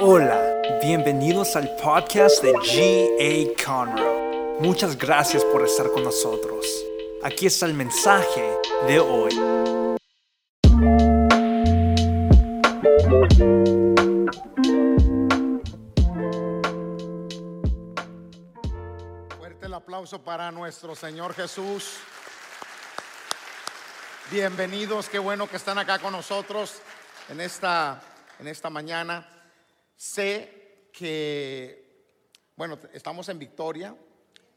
[0.00, 3.64] Hola, bienvenidos al podcast de G.A.
[3.64, 4.60] Conroe.
[4.60, 6.64] Muchas gracias por estar con nosotros.
[7.24, 8.48] Aquí está el mensaje
[8.86, 9.34] de hoy.
[19.36, 21.96] Fuerte el aplauso para nuestro Señor Jesús.
[24.30, 26.82] Bienvenidos, qué bueno que están acá con nosotros
[27.28, 28.00] en esta,
[28.38, 29.37] en esta mañana.
[29.98, 32.06] Sé que,
[32.54, 33.96] bueno, estamos en Victoria.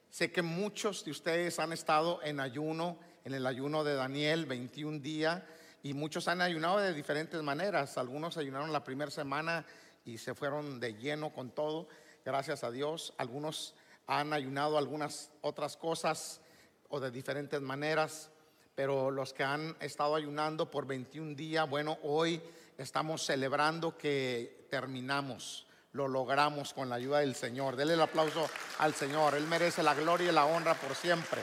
[0.07, 4.99] Sé que muchos de ustedes han estado en ayuno, en el ayuno de Daniel, 21
[4.99, 5.41] días,
[5.81, 7.97] y muchos han ayunado de diferentes maneras.
[7.97, 9.66] Algunos ayunaron la primera semana
[10.05, 11.88] y se fueron de lleno con todo,
[12.23, 13.16] gracias a Dios.
[13.17, 13.73] Algunos
[14.05, 16.39] han ayunado algunas otras cosas
[16.88, 18.30] o de diferentes maneras,
[18.75, 22.39] pero los que han estado ayunando por 21 días, bueno, hoy
[22.77, 27.75] estamos celebrando que terminamos, lo logramos con la ayuda del Señor.
[27.75, 28.49] Dele el aplauso
[28.80, 31.41] al Señor, Él merece la gloria y la honra por siempre.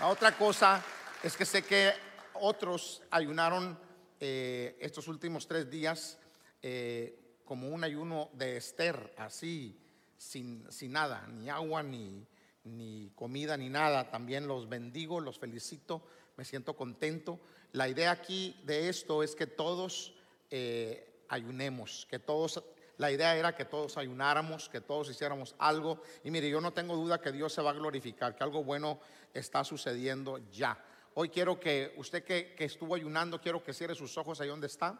[0.00, 0.84] La otra cosa
[1.22, 1.92] es que sé que
[2.34, 3.78] otros ayunaron
[4.18, 6.18] eh, estos últimos tres días
[6.62, 9.80] eh, como un ayuno de Esther, así,
[10.16, 12.26] sin, sin nada, ni agua, ni,
[12.64, 14.10] ni comida, ni nada.
[14.10, 16.02] También los bendigo, los felicito,
[16.36, 17.38] me siento contento.
[17.70, 20.14] La idea aquí de esto es que todos
[20.50, 22.62] eh, ayunemos, que todos,
[22.96, 26.02] la idea era que todos ayunáramos, que todos hiciéramos algo.
[26.24, 29.00] Y mire, yo no tengo duda que Dios se va a glorificar, que algo bueno
[29.32, 30.82] está sucediendo ya.
[31.14, 34.98] Hoy quiero que usted que, estuvo ayunando, quiero que cierre sus ojos ahí donde está,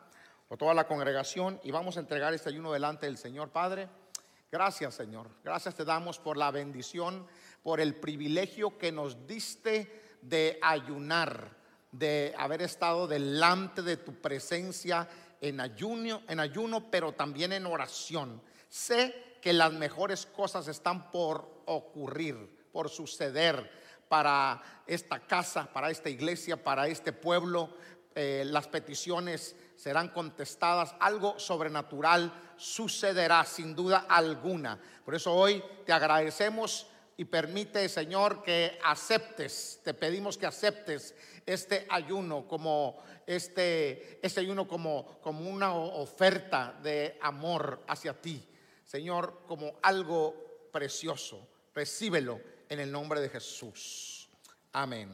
[0.48, 3.88] o toda la congregación, y vamos a entregar este ayuno delante del Señor Padre.
[4.50, 5.28] Gracias, Señor.
[5.44, 7.26] Gracias te damos por la bendición,
[7.62, 11.56] por el privilegio que nos diste de ayunar,
[11.92, 15.08] de haber estado delante de tu presencia
[15.40, 18.42] en ayuno, en ayuno, pero también en oración.
[18.68, 23.70] Sé que las mejores cosas están por ocurrir, por suceder
[24.08, 27.70] para esta casa, para esta iglesia, para este pueblo.
[28.14, 34.80] Eh, las peticiones serán contestadas, algo sobrenatural sucederá sin duda alguna.
[35.04, 41.14] Por eso hoy te agradecemos y permite, Señor, que aceptes, te pedimos que aceptes
[41.52, 48.46] este ayuno como este, este ayuno como, como una oferta de amor hacia ti,
[48.84, 51.46] Señor, como algo precioso.
[51.74, 54.28] Recíbelo en el nombre de Jesús.
[54.72, 55.10] Amén.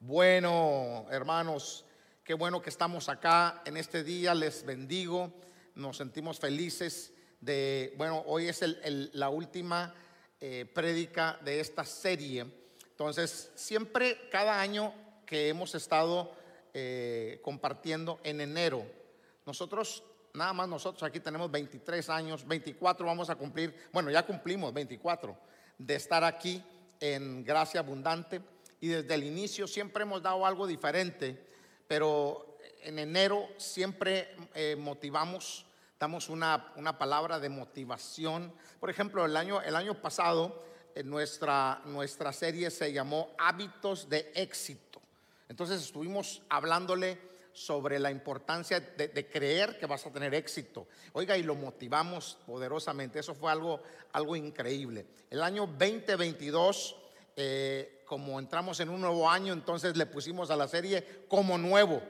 [0.00, 1.84] Bueno, hermanos,
[2.24, 4.34] qué bueno que estamos acá en este día.
[4.34, 5.32] Les bendigo.
[5.74, 9.94] Nos sentimos felices de, bueno, hoy es el- la última
[10.40, 12.44] eh, prédica de esta serie.
[12.90, 14.92] Entonces, siempre, cada año
[15.32, 16.30] que hemos estado
[16.74, 18.84] eh, compartiendo en enero,
[19.46, 20.04] nosotros,
[20.34, 25.34] nada más nosotros aquí tenemos 23 años, 24 vamos a cumplir, bueno, ya cumplimos 24
[25.78, 26.62] de estar aquí
[27.00, 28.42] en Gracia Abundante
[28.78, 31.42] y desde el inicio siempre hemos dado algo diferente,
[31.88, 35.64] pero en enero siempre eh, motivamos,
[35.98, 38.52] damos una, una palabra de motivación.
[38.78, 40.62] Por ejemplo, el año, el año pasado
[40.94, 44.91] eh, nuestra, nuestra serie se llamó Hábitos de Éxito.
[45.52, 47.18] Entonces estuvimos hablándole
[47.52, 50.88] sobre la importancia de, creer que vas a tener éxito.
[51.12, 53.18] Oiga, y lo motivamos poderosamente.
[53.18, 53.82] Eso fue algo,
[54.14, 55.04] algo increíble.
[55.28, 56.96] El año 2022,
[57.36, 62.00] eh, como entramos en un nuevo año, entonces le pusimos a la serie como nuevo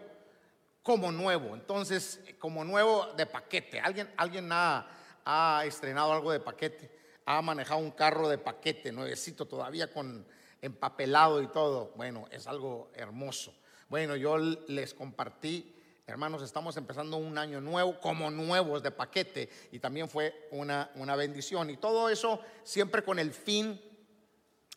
[0.85, 1.55] como nuevo.
[1.55, 3.81] Entonces, como nuevo de paquete.
[3.81, 4.87] ¿Alguien, alguien ha,
[5.25, 6.91] ha estrenado algo de paquete?
[7.27, 10.25] ¿Ha manejado un carro de paquete, nuevecito todavía con
[10.63, 11.93] empapelado y todo?
[11.97, 13.53] Bueno, es algo hermoso.
[13.89, 15.75] Bueno, yo les compartí,
[16.07, 21.17] hermanos, estamos empezando un año nuevo como nuevos de paquete y también fue una, una
[21.17, 21.69] bendición.
[21.69, 23.79] Y todo eso siempre con el fin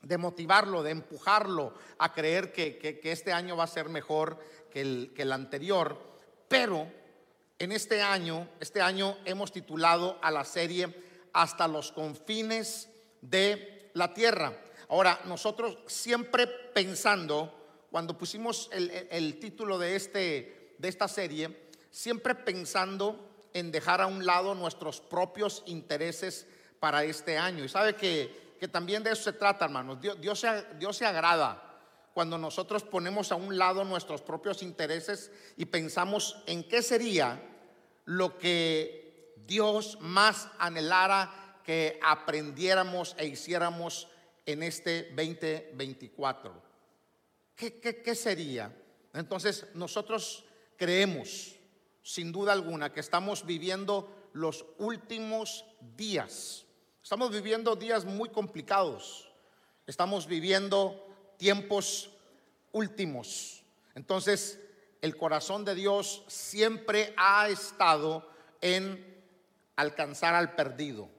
[0.01, 4.37] de motivarlo, de empujarlo a creer que, que- este año va a ser mejor
[4.69, 5.97] que el, que el anterior.
[6.47, 6.91] Pero
[7.57, 12.89] en este año, este año hemos titulado a la serie Hasta los confines
[13.21, 14.53] de la tierra.
[14.89, 23.47] Ahora, nosotros siempre pensando, cuando pusimos el, título de, este, de esta serie, siempre pensando
[23.53, 26.45] en dejar a un lado nuestros propios intereses
[26.79, 27.63] para este año.
[27.63, 29.99] Y sabe que, que también de eso se trata, hermanos.
[30.01, 30.45] Dios, Dios,
[30.77, 31.65] Dios se agrada
[32.13, 37.41] cuando nosotros ponemos a un lado nuestros propios intereses y pensamos en qué sería
[38.05, 44.07] lo que Dios más anhelara que aprendiéramos e hiciéramos
[44.45, 46.63] en este 2024.
[47.55, 48.75] ¿Qué, qué, qué sería?
[49.13, 50.45] Entonces nosotros
[50.77, 51.55] creemos,
[52.03, 55.65] sin duda alguna, que estamos viviendo los últimos
[55.95, 56.65] días.
[57.01, 59.31] Estamos viviendo días muy complicados.
[59.87, 61.07] Estamos viviendo
[61.37, 62.09] tiempos
[62.71, 63.63] últimos.
[63.93, 64.59] Entonces,
[65.01, 68.27] el corazón de Dios siempre ha estado
[68.59, 69.23] en
[69.75, 71.09] alcanzar al perdido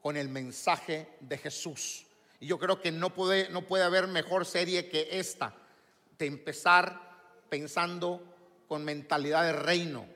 [0.00, 2.06] con el mensaje de Jesús.
[2.40, 5.54] Y yo creo que no puede, no puede haber mejor serie que esta,
[6.18, 6.98] de empezar
[7.50, 8.22] pensando
[8.66, 10.06] con mentalidad de reino,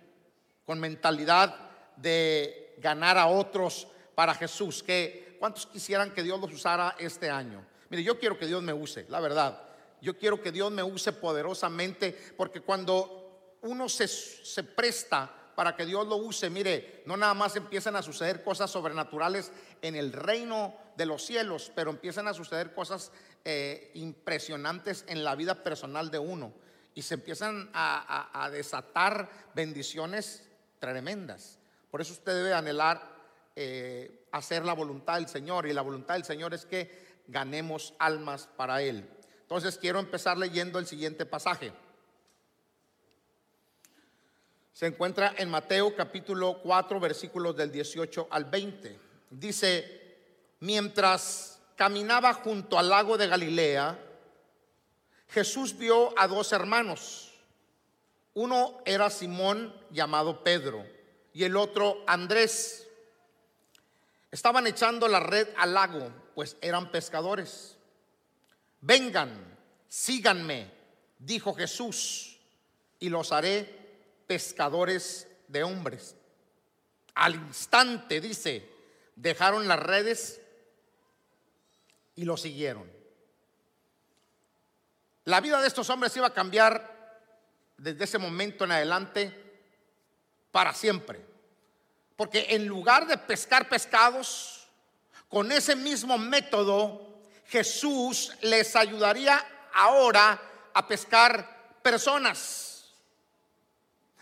[0.65, 1.55] con mentalidad
[1.97, 4.83] de ganar a otros para Jesús.
[4.83, 7.65] Que, ¿Cuántos quisieran que Dios los usara este año?
[7.91, 9.61] Mire, yo quiero que Dios me use, la verdad.
[10.01, 15.85] Yo quiero que Dios me use poderosamente, porque cuando uno se, se presta para que
[15.85, 20.84] Dios lo use, mire, no nada más empiezan a suceder cosas sobrenaturales en el reino
[20.97, 23.13] de los cielos, pero empiezan a suceder cosas
[23.45, 26.53] eh, impresionantes en la vida personal de uno.
[26.95, 30.49] Y se empiezan a, desatar bendiciones
[30.79, 31.59] tremendas.
[31.91, 33.03] Por eso usted debe anhelar
[33.57, 35.67] eh, hacer la voluntad del Señor.
[35.67, 39.09] Y la voluntad del Señor es que ganemos almas para Él.
[39.43, 41.73] Entonces quiero empezar leyendo el siguiente pasaje
[44.75, 48.99] se encuentra en Mateo capítulo 4 versículos del 18 al 20.
[49.31, 50.04] Dice,
[50.65, 53.99] mientras caminaba junto al lago de Galilea,
[55.29, 57.35] Jesús vio a dos hermanos.
[58.33, 60.87] Uno era Simón llamado Pedro
[61.35, 62.89] y el otro Andrés.
[64.31, 67.77] Estaban echando la red al lago, pues eran pescadores.
[68.81, 70.71] Vengan, síganme,
[71.19, 72.39] dijo Jesús,
[72.99, 76.17] y los haré pescadores de hombres.
[77.15, 78.67] Al instante, dice,
[79.15, 80.41] dejaron las redes
[82.17, 82.91] y lo siguieron.
[85.25, 86.95] La vida de estos hombres iba a cambiar
[87.77, 89.63] desde ese momento en adelante
[90.51, 91.25] para siempre.
[92.17, 94.69] Porque en lugar de pescar pescados,
[95.29, 100.41] con ese mismo método, Jesús les ayudaría ahora
[100.73, 102.93] a pescar personas.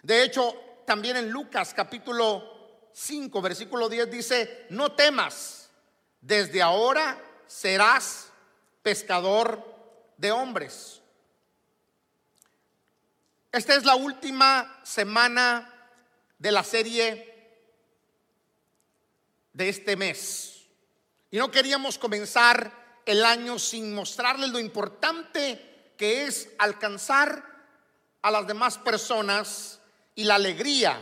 [0.02, 0.54] De hecho,
[0.86, 5.70] también en Lucas capítulo 5, versículo 10 dice, no temas,
[6.20, 7.18] desde ahora
[7.52, 8.28] serás
[8.82, 9.62] pescador
[10.16, 11.02] de hombres.
[13.52, 15.70] Esta es la última semana
[16.38, 17.58] de la serie
[19.52, 20.62] de este mes.
[21.30, 27.44] Y no queríamos comenzar el año sin mostrarles lo importante que es alcanzar
[28.22, 29.78] a las demás personas
[30.14, 30.98] y la alegría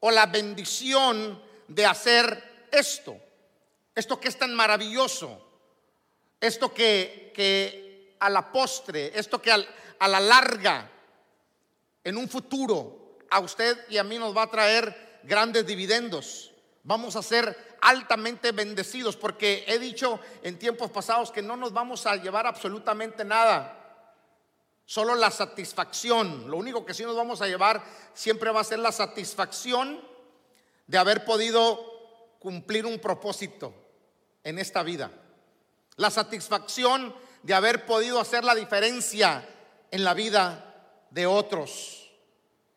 [0.00, 3.16] o la bendición de hacer esto.
[3.94, 5.47] Esto que es tan maravilloso.
[6.40, 10.90] Esto que, que a la postre, esto que a la larga,
[12.04, 16.52] en un futuro, a usted y a mí nos va a traer grandes dividendos.
[16.84, 22.06] Vamos a ser altamente bendecidos porque he dicho en tiempos pasados que no nos vamos
[22.06, 23.74] a llevar absolutamente nada
[24.84, 26.50] solo la satisfacción.
[26.50, 30.00] Lo único que sí nos vamos a llevar siempre va a ser la satisfacción
[30.86, 31.78] de haber podido
[32.38, 33.74] cumplir un propósito
[34.42, 35.10] en esta vida.
[35.98, 39.46] La satisfacción de haber podido hacer la diferencia
[39.90, 40.64] en la vida
[41.10, 42.10] de otros.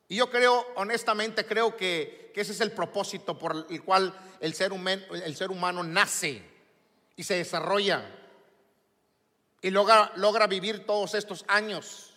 [0.07, 4.71] Y yo creo, honestamente, creo que, ese es el propósito por el cual el ser,
[4.73, 6.41] humano, el ser humano nace
[7.15, 8.03] y se desarrolla
[9.61, 12.11] y logra, logra vivir todos estos años.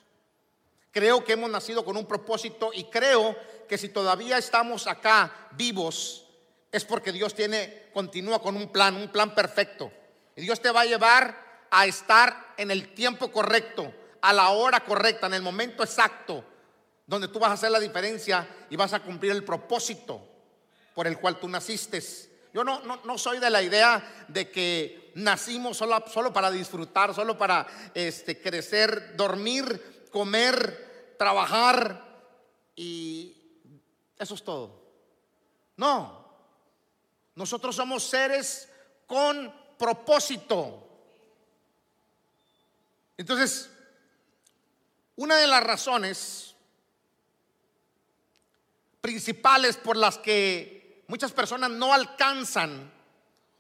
[0.90, 3.36] Creo que hemos nacido con un propósito y creo
[3.68, 6.24] que si todavía estamos acá vivos
[6.70, 9.92] es porque Dios tiene continúa con un plan, un plan perfecto.
[10.36, 14.80] Y Dios te va a llevar a estar en el tiempo correcto, a la hora
[14.80, 16.44] correcta, en el momento exacto,
[17.06, 20.20] donde tú vas a hacer la diferencia y vas a cumplir el propósito
[20.94, 22.02] por el cual tú naciste.
[22.52, 27.36] Yo no, no, soy de la idea de que nacimos solo, solo para disfrutar, solo
[27.36, 32.04] para este, crecer, dormir, comer, trabajar
[32.76, 33.36] y
[34.16, 34.82] eso es todo.
[35.76, 36.24] No,
[37.34, 38.68] nosotros somos seres
[39.06, 40.80] con propósito.
[43.16, 43.70] Entonces,
[45.16, 46.54] una de las razones
[49.00, 52.90] principales por las que muchas personas no alcanzan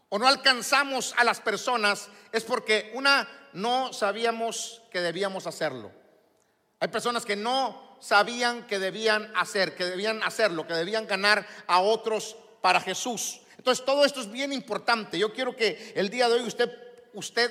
[0.08, 5.92] o no alcanzamos a las personas es porque una, no sabíamos que debíamos hacerlo.
[6.80, 11.80] Hay personas que no sabían que debían hacer, que debían hacerlo, que debían ganar a
[11.80, 13.40] otros para Jesús.
[13.56, 15.18] Entonces todo esto es bien importante.
[15.18, 16.70] Yo quiero que el día de hoy usted,
[17.12, 17.50] usted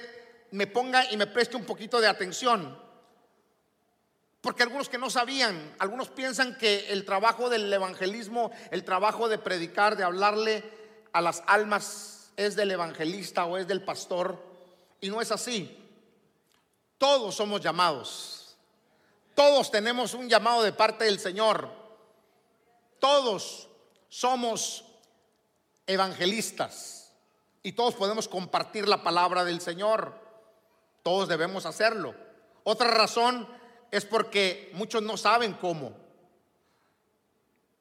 [0.51, 2.81] me ponga y me preste un poquito de atención.
[4.41, 9.37] Porque algunos que no sabían, algunos piensan que el trabajo del evangelismo, el trabajo de
[9.37, 10.63] predicar, de hablarle
[11.13, 14.37] a las almas es del evangelista o es del pastor.
[14.99, 15.79] Y no es así.
[16.97, 18.57] Todos somos llamados.
[19.33, 21.69] Todos tenemos un llamado de parte del Señor.
[22.99, 23.69] Todos
[24.09, 24.85] somos
[25.87, 27.13] evangelistas.
[27.61, 30.13] Y todos podemos compartir la palabra del Señor.
[31.01, 32.13] Todos debemos hacerlo.
[32.63, 33.47] Otra razón
[33.91, 35.95] es porque muchos no saben cómo.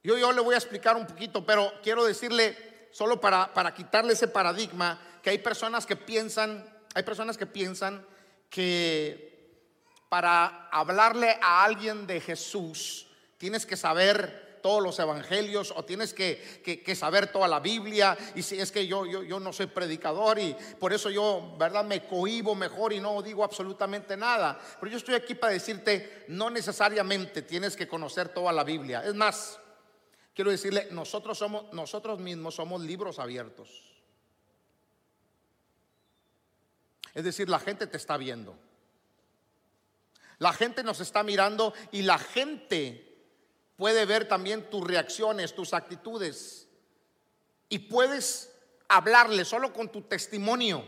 [0.03, 4.13] Yo, yo le voy a explicar un poquito, pero quiero decirle, solo para, para quitarle
[4.13, 8.05] ese paradigma, que hay personas que piensan, hay personas que piensan
[8.51, 9.33] que
[10.09, 13.07] para hablarle a alguien de Jesús
[13.39, 18.17] tienes que saber todos los evangelios o tienes que, saber toda la Biblia.
[18.35, 21.85] Y si es que yo, yo, yo no soy predicador y por eso yo, ¿verdad?
[21.85, 24.59] Me cohibo mejor y no digo absolutamente nada.
[24.81, 29.03] Pero yo estoy aquí para decirte, no necesariamente tienes que conocer toda la Biblia.
[29.05, 29.59] Es más,
[30.35, 33.93] quiero decirle, nosotros somos, nosotros mismos somos libros abiertos.
[37.15, 38.57] Es decir, la gente te está viendo.
[40.39, 43.12] La gente nos está mirando y la gente
[43.77, 46.69] puede ver también tus reacciones, tus actitudes.
[47.69, 48.53] Y puedes
[48.89, 50.85] hablarle solo con tu testimonio,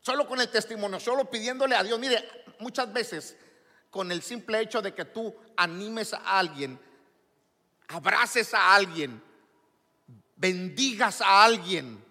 [0.00, 1.98] solo con el testimonio, solo pidiéndole a Dios.
[1.98, 3.36] Mire, muchas veces
[3.90, 6.78] con el simple hecho de que tú animes a alguien,
[7.88, 9.22] abraces a alguien,
[10.36, 12.04] bendigas a alguien,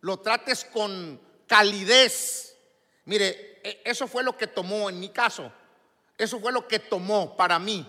[0.00, 2.56] lo trates con calidez.
[3.04, 5.50] Mire, e, eso fue lo que tomó en mi caso.
[6.18, 7.86] Eso fue lo que tomó para mí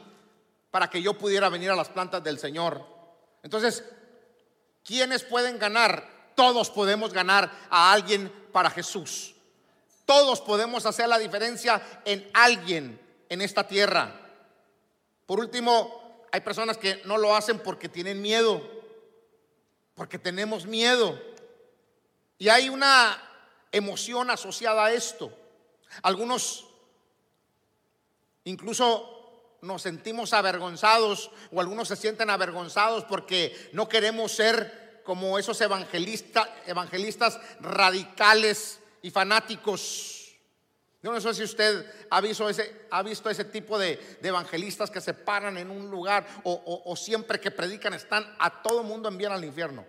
[0.73, 2.83] para que yo pudiera venir a las plantas del Señor.
[3.43, 3.83] Entonces,
[4.83, 6.31] ¿quiénes pueden ganar?
[6.33, 9.35] Todos podemos ganar a alguien para Jesús.
[10.03, 12.99] Todos podemos hacer la diferencia en alguien
[13.29, 14.19] en esta tierra.
[15.27, 18.59] Por último, hay personas que no lo hacen porque tienen miedo,
[19.93, 21.21] porque tenemos miedo.
[22.39, 23.21] Y hay una
[23.71, 25.31] emoción asociada a esto.
[26.01, 26.65] Algunos
[28.45, 29.22] incluso
[29.63, 36.47] nos sentimos avergonzados o algunos se sienten avergonzados porque no queremos ser como esos evangelistas,
[36.67, 40.35] evangelistas radicales y fanáticos.
[41.01, 45.01] Yo no sé si usted ha visto ese, ha visto ese tipo de, evangelistas que
[45.01, 49.45] se paran en un lugar o, siempre que predican están a todo mundo envían al
[49.45, 49.85] infierno.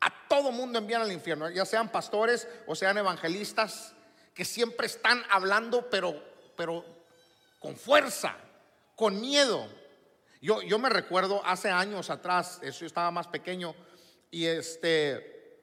[0.00, 3.92] A todo mundo envían al infierno, ya sean pastores o sean evangelistas
[4.32, 6.14] que siempre están hablando pero,
[6.56, 6.82] pero
[7.58, 8.34] con fuerza
[9.00, 9.66] con miedo.
[10.42, 13.74] Yo, yo me recuerdo hace años atrás, eso yo estaba más pequeño,
[14.30, 15.58] y este,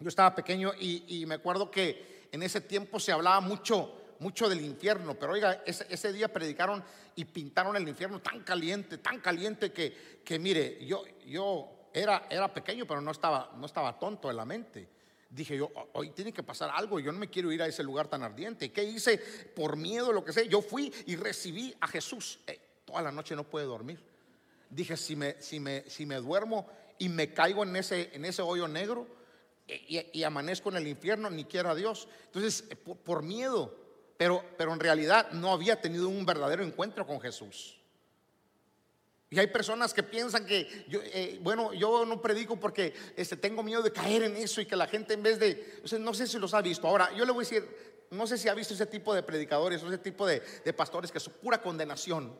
[0.00, 4.62] yo estaba pequeño y, me acuerdo que en ese tiempo se hablaba mucho, mucho del
[4.62, 6.82] infierno, pero oiga, ese, día predicaron
[7.14, 12.54] y pintaron el infierno tan caliente, tan caliente que, que mire, yo, yo era, era
[12.54, 14.88] pequeño, pero no estaba, no estaba tonto en la mente.
[15.28, 18.08] Dije yo, hoy tiene que pasar algo, yo no me quiero ir a ese lugar
[18.08, 18.70] tan ardiente.
[18.70, 19.18] ¿Qué hice?
[19.54, 20.48] Por miedo, lo que sé.
[20.48, 22.38] Yo fui y recibí a Jesús.
[22.46, 24.00] Eh, toda la noche no pude dormir.
[24.70, 26.66] Dije, si me, si me, si me duermo
[26.98, 29.06] y me caigo en ese, en ese hoyo negro
[29.68, 32.08] eh, y, amanezco en el infierno, ni quiera Dios.
[32.26, 33.74] Entonces, eh, por, miedo,
[34.16, 37.80] pero, pero en realidad no había tenido un verdadero encuentro con Jesús.
[39.28, 43.62] Y hay personas que piensan que, yo, eh, bueno, yo no predico porque este, tengo
[43.62, 46.38] miedo de caer en eso y que la gente en vez de, no sé si
[46.38, 46.86] los ha visto.
[46.86, 49.82] Ahora, yo le voy a decir, no sé si ha visto ese tipo de predicadores
[49.82, 50.40] o ese tipo de,
[50.76, 52.38] pastores que es pura condenación.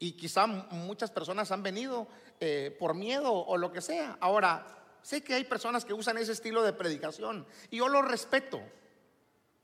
[0.00, 2.08] Y quizá muchas personas han venido
[2.40, 4.18] eh, por miedo o lo que sea.
[4.20, 4.66] Ahora,
[5.02, 8.60] sé que hay personas que usan ese estilo de predicación y yo lo respeto.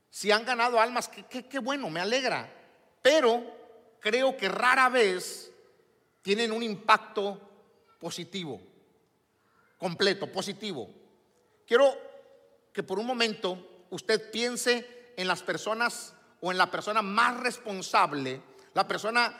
[0.08, 2.48] Si han ganado almas, qué bueno, me alegra.
[3.02, 3.42] Pero
[4.00, 5.49] creo que rara vez
[6.22, 7.40] tienen un impacto
[7.98, 8.60] positivo,
[9.78, 10.88] completo, positivo.
[11.66, 11.96] Quiero
[12.72, 18.40] que por un momento usted piense en las personas o en la persona más responsable,
[18.74, 19.38] la persona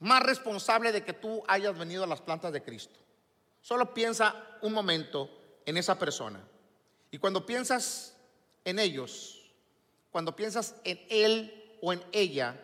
[0.00, 2.98] más responsable de que tú hayas venido a las plantas de Cristo.
[3.62, 5.30] Solo piensa un momento
[5.64, 6.40] en esa persona.
[7.10, 8.14] Y cuando piensas
[8.64, 9.42] en ellos,
[10.10, 12.60] cuando piensas en él o en ella,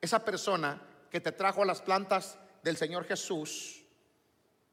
[0.00, 0.80] esa persona
[1.10, 3.82] que te trajo a las plantas del Señor Jesús,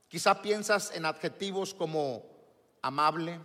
[0.07, 2.23] quizá piensas en adjetivos como
[2.81, 3.39] amable,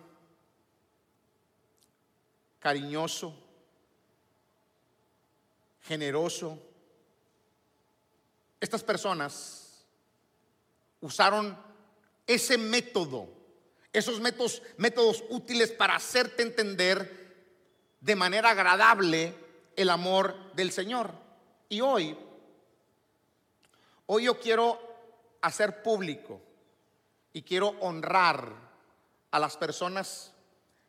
[2.58, 3.34] cariñoso,
[5.82, 6.58] generoso.
[8.60, 9.84] Estas personas
[11.00, 11.58] usaron
[12.26, 13.28] ese método,
[13.92, 17.22] esos métodos, métodos útiles para hacerte entender
[18.00, 19.34] de manera agradable
[19.76, 21.12] el amor del Señor.
[21.68, 22.16] Y hoy,
[24.14, 24.78] hoy yo quiero
[25.40, 26.38] hacer público
[27.32, 28.52] y quiero honrar
[29.30, 30.34] a las personas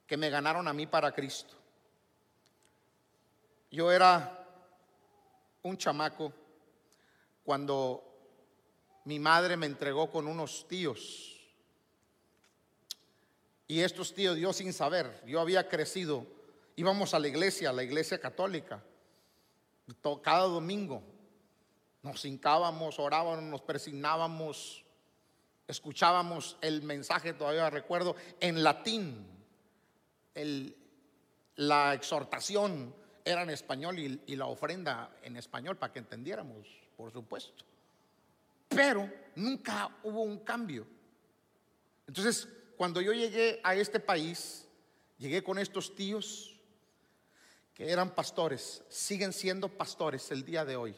[0.05, 1.53] que me ganaron a mí para Cristo.
[3.71, 4.45] Yo era
[5.61, 6.33] un chamaco
[7.45, 8.03] cuando
[9.05, 11.39] mi madre me entregó con unos tíos.
[13.69, 16.27] Y estos tíos, yo sin saber, yo había crecido,
[16.75, 18.83] íbamos a la iglesia, a la iglesia católica,
[20.21, 21.12] cada domingo.
[22.03, 24.83] Nos hincábamos, orábamos, nos persignábamos,
[25.67, 29.27] escuchábamos el mensaje, todavía recuerdo, en latín.
[31.55, 32.93] la exhortación
[33.23, 36.67] era en español y, y la ofrenda en español para que entendiéramos,
[36.97, 37.63] por supuesto.
[38.67, 40.85] Pero nunca hubo un cambio.
[42.05, 44.67] Entonces, cuando yo llegué a este país,
[45.17, 46.59] llegué con estos tíos
[47.73, 50.95] que eran pastores, siguen siendo pastores el día de hoy.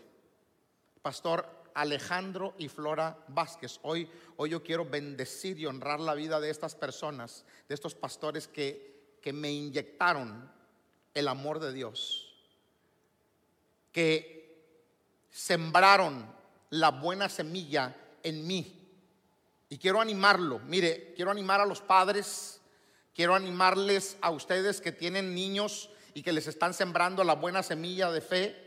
[1.05, 3.79] Pastor Alejandro y Flora Vázquez.
[3.83, 8.47] Hoy, hoy yo quiero bendecir y honrar la vida de estas personas, de estos pastores
[8.47, 10.51] que, que me inyectaron
[11.13, 12.33] el amor de Dios,
[13.91, 14.65] que
[15.29, 16.25] sembraron
[16.71, 18.89] la buena semilla en mí.
[19.69, 22.61] Y quiero animarlo, mire, quiero animar a los padres,
[23.13, 28.09] quiero animarles a ustedes que tienen niños y que les están sembrando la buena semilla
[28.09, 28.64] de fe,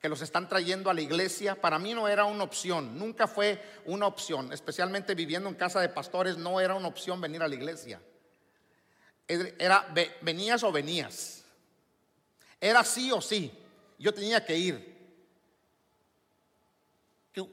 [0.00, 1.60] que los están trayendo a la iglesia.
[1.60, 5.88] Para mí no era una opción, nunca fue una opción, especialmente viviendo en casa de
[5.88, 8.00] pastores, no era una opción venir a la iglesia.
[9.26, 9.86] Era
[10.22, 11.44] venías o venías.
[12.60, 13.52] Era sí o sí.
[13.98, 14.98] Yo tenía que ir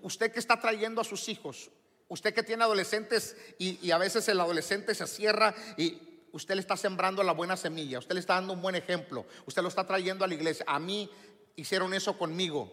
[0.01, 1.69] usted que está trayendo a sus hijos,
[2.07, 6.77] usted que tiene adolescentes y, a veces el adolescente se cierra y usted le está
[6.77, 10.25] sembrando la buena semilla, usted le está dando un buen ejemplo, usted lo está trayendo
[10.25, 10.65] a la iglesia.
[10.67, 11.09] A mí
[11.55, 12.71] hicieron eso conmigo.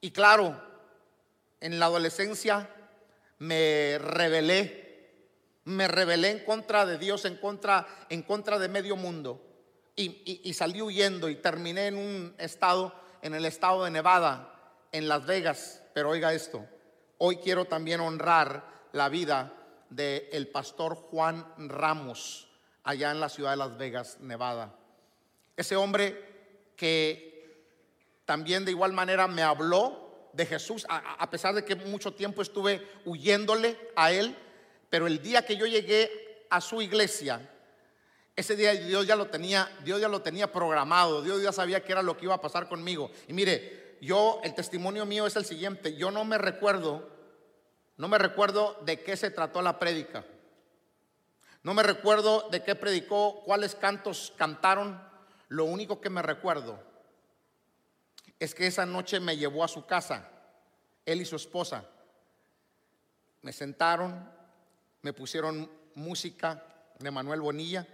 [0.00, 0.60] Y claro,
[1.60, 2.70] en la adolescencia
[3.38, 5.10] me rebelé,
[5.64, 9.44] me rebelé en contra de Dios, en contra, en contra de medio mundo.
[9.96, 14.54] Y, y salí huyendo y terminé en un estado, en el estado de Nevada,
[14.92, 16.64] en Las Vegas, pero oiga esto,
[17.18, 19.52] hoy quiero también honrar la vida
[19.90, 22.48] del pastor Juan Ramos,
[22.84, 24.74] allá en la ciudad de Las Vegas, Nevada.
[25.56, 27.27] Ese hombre que
[28.28, 32.86] también de igual manera me habló de Jesús, a, pesar de que mucho tiempo estuve
[33.06, 34.36] huyéndole a él,
[34.90, 37.50] pero el día que yo llegué a su iglesia,
[38.36, 41.92] ese día Dios ya lo tenía, Dios ya lo tenía programado, Dios ya sabía qué
[41.92, 43.10] era lo que iba a pasar conmigo.
[43.28, 47.08] Y mire, yo, el testimonio mío es el siguiente, yo no me recuerdo,
[47.96, 50.26] no me recuerdo de qué se trató la prédica.
[51.62, 55.02] No me recuerdo de qué predicó, cuáles cantos cantaron.
[55.48, 56.86] Lo único que me recuerdo
[58.38, 60.28] es que esa noche me llevó a su casa,
[61.04, 61.84] él y su esposa.
[63.42, 64.30] Me sentaron,
[65.02, 66.64] me pusieron música
[66.98, 67.86] de Manuel Bonilla,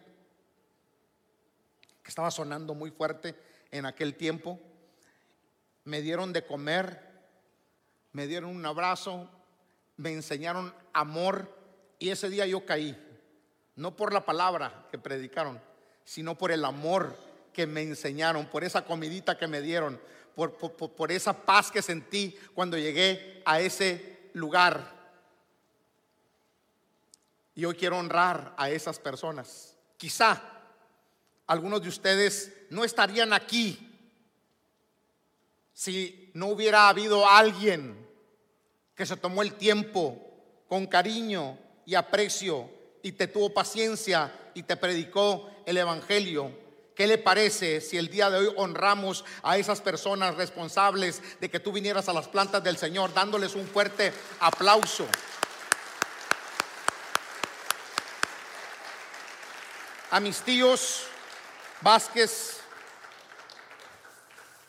[2.02, 3.34] que estaba sonando muy fuerte
[3.70, 4.60] en aquel tiempo
[5.84, 7.00] me dieron de comer,
[8.12, 9.28] me dieron un abrazo,
[9.96, 11.54] me enseñaron amor
[11.98, 12.98] y ese día yo caí,
[13.76, 15.60] no por la palabra que predicaron,
[16.04, 17.16] sino por el amor
[17.52, 20.00] que me enseñaron, por esa comidita que me dieron,
[20.34, 24.92] por, esa paz que sentí cuando llegué a ese lugar.
[27.54, 29.76] Y hoy quiero honrar a esas personas.
[29.96, 30.42] Quizá
[31.46, 33.90] algunos de ustedes no estarían aquí
[35.72, 38.04] si no hubiera habido alguien
[38.94, 40.20] que se tomó el tiempo
[40.68, 42.70] con cariño y aprecio
[43.02, 46.63] y te tuvo paciencia y te predicó el Evangelio.
[46.94, 51.58] ¿Qué le parece si el día de hoy honramos a esas personas responsables de que
[51.58, 55.06] tú vinieras a las plantas del Señor dándoles un fuerte aplauso?
[60.12, 61.06] A mis tíos
[61.80, 62.60] Vázquez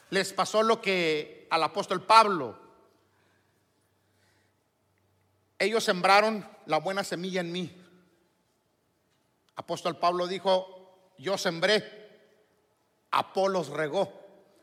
[0.10, 2.58] les pasó lo que al apóstol Pablo.
[5.60, 7.82] Ellos sembraron la buena semilla en mí.
[9.56, 12.05] Apóstol Pablo dijo, yo sembré,
[13.18, 14.12] Apolos regó.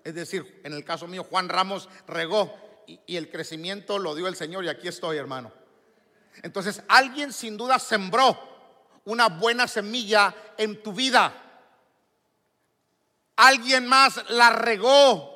[0.05, 2.55] Es decir, en el caso mío, Juan Ramos regó
[2.87, 5.53] y, y el crecimiento lo dio el Señor y aquí estoy, hermano.
[6.43, 8.39] Entonces, alguien sin duda sembró
[9.05, 11.33] una buena semilla en tu vida.
[13.37, 15.33] Alguien más la regó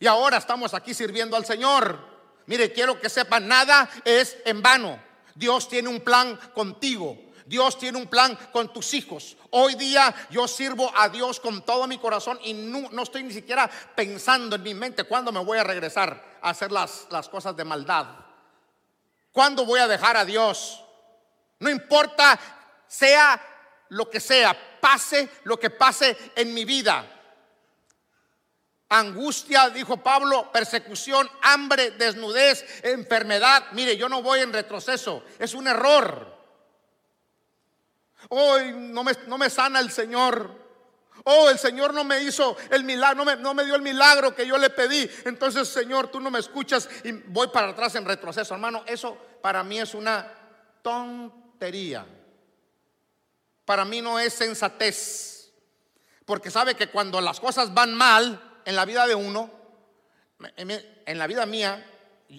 [0.00, 1.98] y ahora estamos aquí sirviendo al Señor.
[2.46, 4.98] Mire, quiero que sepan, nada es en vano.
[5.34, 7.16] Dios tiene un plan contigo.
[7.48, 9.36] Dios tiene un plan con tus hijos.
[9.50, 13.70] Hoy día yo sirvo a Dios con todo mi corazón y no, estoy ni siquiera
[13.96, 17.64] pensando en mi mente cuándo me voy a regresar a hacer las, las cosas de
[17.64, 18.06] maldad.
[19.32, 20.84] ¿Cuándo voy a dejar a Dios?
[21.58, 22.38] No importa,
[22.86, 23.40] sea
[23.88, 27.18] lo que sea, pase lo que pase en mi vida
[28.90, 33.66] angustia, dijo Pablo, persecución, hambre, desnudez, enfermedad.
[33.72, 36.37] Mire, yo no voy en retroceso, es un error.
[38.28, 40.50] Hoy no me, no me sana el Señor.
[41.24, 44.34] Oh, el Señor no me hizo el milagro, no me, no me dio el milagro
[44.34, 45.08] que yo le pedí.
[45.24, 48.54] Entonces, Señor, tú no me escuchas y voy para atrás en retroceso.
[48.54, 50.32] Hermano, eso para mí es una
[50.82, 52.06] tontería.
[53.64, 55.52] Para mí no es sensatez.
[56.24, 59.50] Porque sabe que cuando las cosas van mal, en la vida de uno,
[60.56, 61.84] en la vida mía,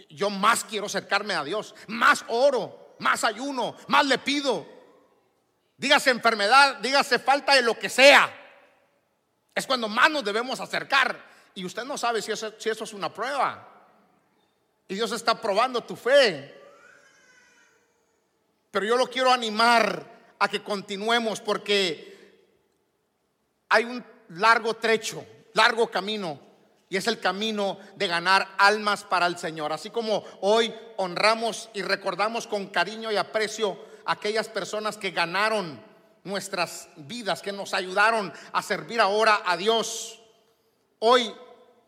[0.10, 4.79] yo más quiero acercarme a Dios, más oro, más ayuno, más le pido.
[5.80, 8.32] Dígase enfermedad, dígase falta de lo que sea.
[9.56, 11.28] Es cuando más nos debemos acercar.
[11.56, 13.68] Y usted no sabe si eso, si eso es una prueba.
[14.88, 16.56] Y Dios está probando tu fe.
[18.70, 22.46] Pero yo lo quiero animar a que continuemos porque
[23.70, 26.39] hay un largo trecho largo camino
[26.89, 29.72] y es el camino de ganar almas para el Señor.
[29.72, 33.78] Así como hoy honramos y recordamos con cariño y aprecio
[34.10, 35.80] aquellas personas que ganaron
[36.24, 40.19] nuestras vidas, que nos ayudaron a servir ahora a Dios.
[40.98, 41.32] Hoy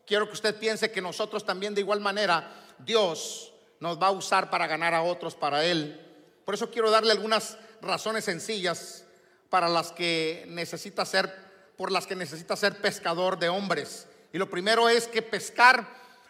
[0.06, 4.52] quiero que usted piense que nosotros también de igual manera Dios nos va a usar
[4.52, 6.00] para ganar a otros para Él.
[6.46, 9.04] Por eso quiero darle algunas razones sencillas
[9.50, 14.08] para las que necesita ser por las que necesita ser pescador de hombres.
[14.32, 15.88] Y lo primero es que pescar,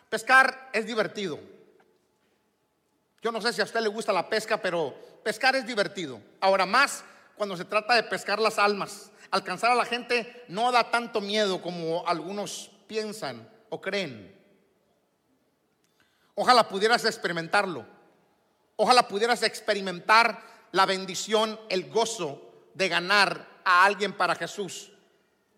[0.08, 1.38] pescar es divertido.
[3.22, 6.22] Yo no sé si a usted le gusta la pesca, pero pescar es divertido.
[6.40, 7.04] Ahora más
[7.36, 9.12] cuando se trata de pescar las almas.
[9.32, 14.36] Alcanzar a la gente no da tanto miedo como algunos piensan o creen.
[16.36, 17.86] Ojalá pudieras experimentarlo.
[18.76, 24.91] Ojalá pudieras experimentar la bendición, el gozo de ganar a alguien para Jesús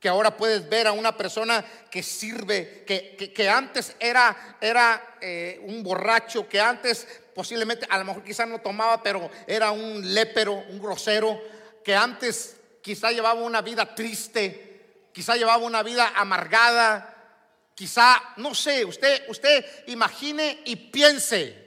[0.04, 5.82] que ahora puedes ver a una persona que sirve, que, antes era, era eh, un
[5.82, 10.78] borracho, que antes posiblemente, a lo mejor quizás no tomaba, pero era un lépero, un
[10.78, 11.42] grosero,
[11.86, 17.40] que antes quizá llevaba una vida triste, quizá llevaba una vida amargada,
[17.74, 21.66] quizá, no sé, usted, usted imagine y piense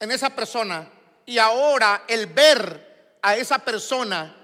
[0.00, 0.88] en esa persona
[1.26, 4.43] y ahora el ver a esa persona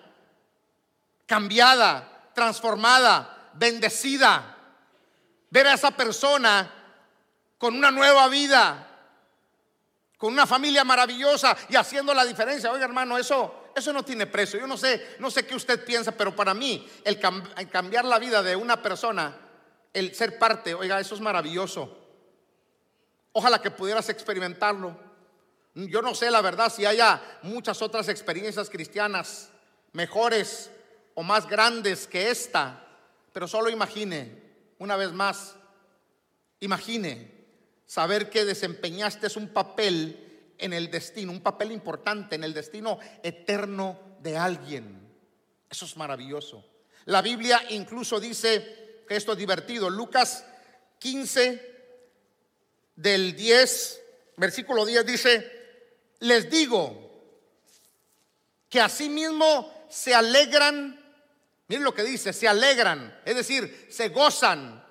[1.30, 4.56] cambiada, transformada, bendecida.
[5.48, 6.68] Ver a esa persona
[7.56, 8.88] con una nueva vida,
[10.18, 12.72] con una familia maravillosa y haciendo la diferencia.
[12.72, 14.58] Oiga, hermano, eso, eso no tiene precio.
[14.58, 18.42] Yo no sé, no sé qué usted piensa, pero para mí el, cambiar la vida
[18.42, 19.36] de una persona,
[19.92, 21.96] el ser parte, oiga, eso es maravilloso.
[23.30, 24.98] Ojalá que pudieras experimentarlo.
[25.74, 29.50] Yo no sé la verdad si haya muchas otras experiencias cristianas
[29.92, 30.72] mejores
[31.22, 32.86] más grandes que esta,
[33.32, 34.42] pero solo imagine,
[34.78, 35.56] una vez más,
[36.60, 37.40] imagine
[37.86, 43.98] saber que desempeñaste un papel en el destino, un papel importante en el destino eterno
[44.20, 45.00] de alguien.
[45.68, 46.64] Eso es maravilloso.
[47.06, 49.88] La Biblia incluso dice que esto es divertido.
[49.88, 50.44] Lucas
[50.98, 51.70] 15
[52.94, 54.02] del 10,
[54.36, 55.52] versículo 10 dice,
[56.20, 57.10] les digo
[58.68, 60.99] que asimismo se alegran
[61.70, 64.84] Miren lo que dice, se alegran, es decir, se gozan,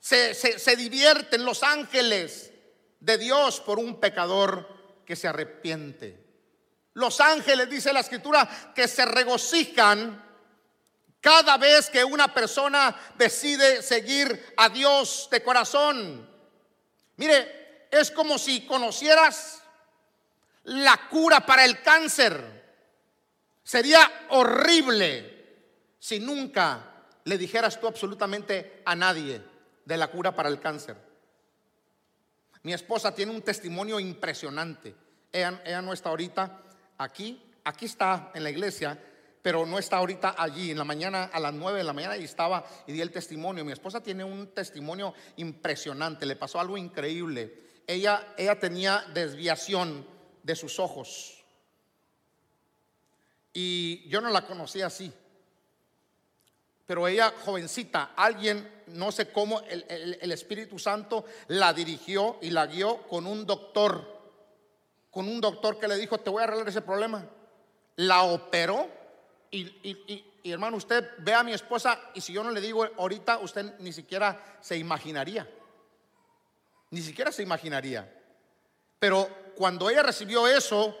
[0.00, 2.50] se, se, divierten los ángeles
[2.98, 4.68] de Dios por un pecador
[5.06, 6.18] que se arrepiente.
[6.94, 10.24] Los ángeles, dice la escritura, que se regocijan
[11.20, 16.28] cada vez que una persona decide seguir a Dios de corazón.
[17.14, 19.62] Mire, es como si conocieras
[20.64, 22.64] la cura para el cáncer.
[23.62, 25.33] Sería horrible
[26.04, 29.40] si nunca le dijeras tú absolutamente a nadie
[29.86, 30.98] de la cura para el cáncer.
[32.62, 34.94] Mi esposa tiene un testimonio impresionante.
[35.32, 36.60] Ella, no está ahorita
[36.98, 39.02] aquí, aquí está en la iglesia,
[39.40, 40.72] pero no está ahorita allí.
[40.72, 43.64] En la mañana, a las nueve de la mañana, y estaba y di el testimonio.
[43.64, 47.62] Mi esposa tiene un testimonio impresionante, le pasó algo increíble.
[47.86, 50.06] Ella, ella tenía desviación
[50.42, 51.42] de sus ojos.
[53.54, 55.10] Y yo no la conocía así.
[56.86, 63.02] Pero ella, jovencita, alguien, no sé cómo, el, Espíritu Santo la dirigió y la guió
[63.08, 64.20] con un doctor,
[65.10, 67.26] con un doctor que le dijo, te voy a arreglar ese problema.
[67.96, 68.88] la operó
[69.50, 73.78] y, hermano, usted ve a mi esposa y si yo no le digo ahorita, usted
[73.78, 75.48] ni siquiera se imaginaría.
[76.90, 78.12] Ni siquiera se imaginaría.
[78.98, 80.94] Pero cuando ella recibió eso,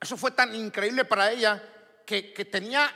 [0.00, 1.62] eso fue tan increíble para ella
[2.04, 2.90] que tenía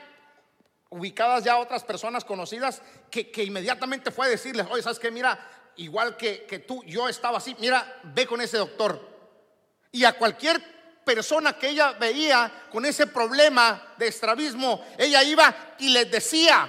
[0.96, 2.80] ubicadas ya otras personas conocidas
[3.11, 5.11] que, que, inmediatamente fue a decirles, oye, ¿sabes qué?
[5.11, 5.38] Mira,
[5.76, 9.00] igual que, que tú, yo estaba así, mira, ve con ese doctor.
[9.92, 15.90] Y a cualquier persona que ella veía con ese problema de estrabismo, ella iba y
[15.90, 16.68] les decía,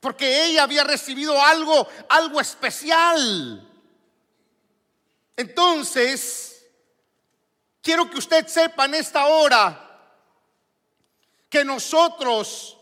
[0.00, 3.68] porque ella había recibido algo, algo especial.
[5.36, 6.66] Entonces,
[7.82, 9.89] quiero que usted sepa en esta hora
[11.50, 12.78] que nosotros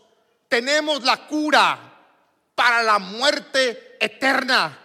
[0.47, 1.77] tenemos la cura
[2.53, 4.77] para la muerte eterna.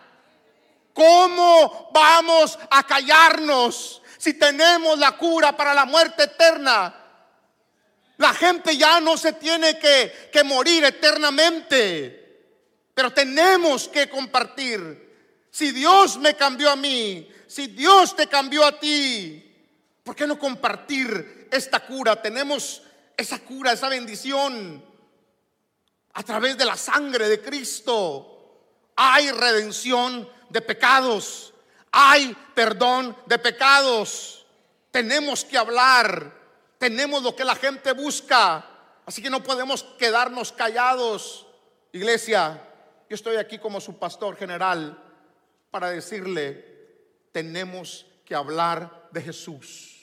[0.95, 6.95] ¿Cómo vamos a callarnos si tenemos la cura para la muerte eterna?
[8.17, 12.47] La gente ya no se tiene que, morir eternamente,
[12.95, 15.03] pero tenemos que compartir.
[15.51, 19.53] Si Dios me cambió a mí, si Dios te cambió a ti,
[20.03, 22.21] ¿por qué no compartir esta cura?
[22.21, 22.83] Tenemos
[23.17, 24.85] esa cura, esa bendición
[26.15, 28.31] a través de la sangre de Cristo.
[28.97, 31.53] Hay redención de pecados,
[31.91, 34.47] hay perdón de pecados.
[34.91, 36.33] Tenemos que hablar,
[36.79, 38.65] tenemos lo que la gente busca,
[39.05, 41.47] así que no podemos quedarnos callados.
[41.93, 42.63] Iglesia,
[43.09, 45.01] yo estoy aquí como su pastor general
[45.71, 46.73] para decirle,
[47.33, 49.94] tenemos que hablar de Jesús.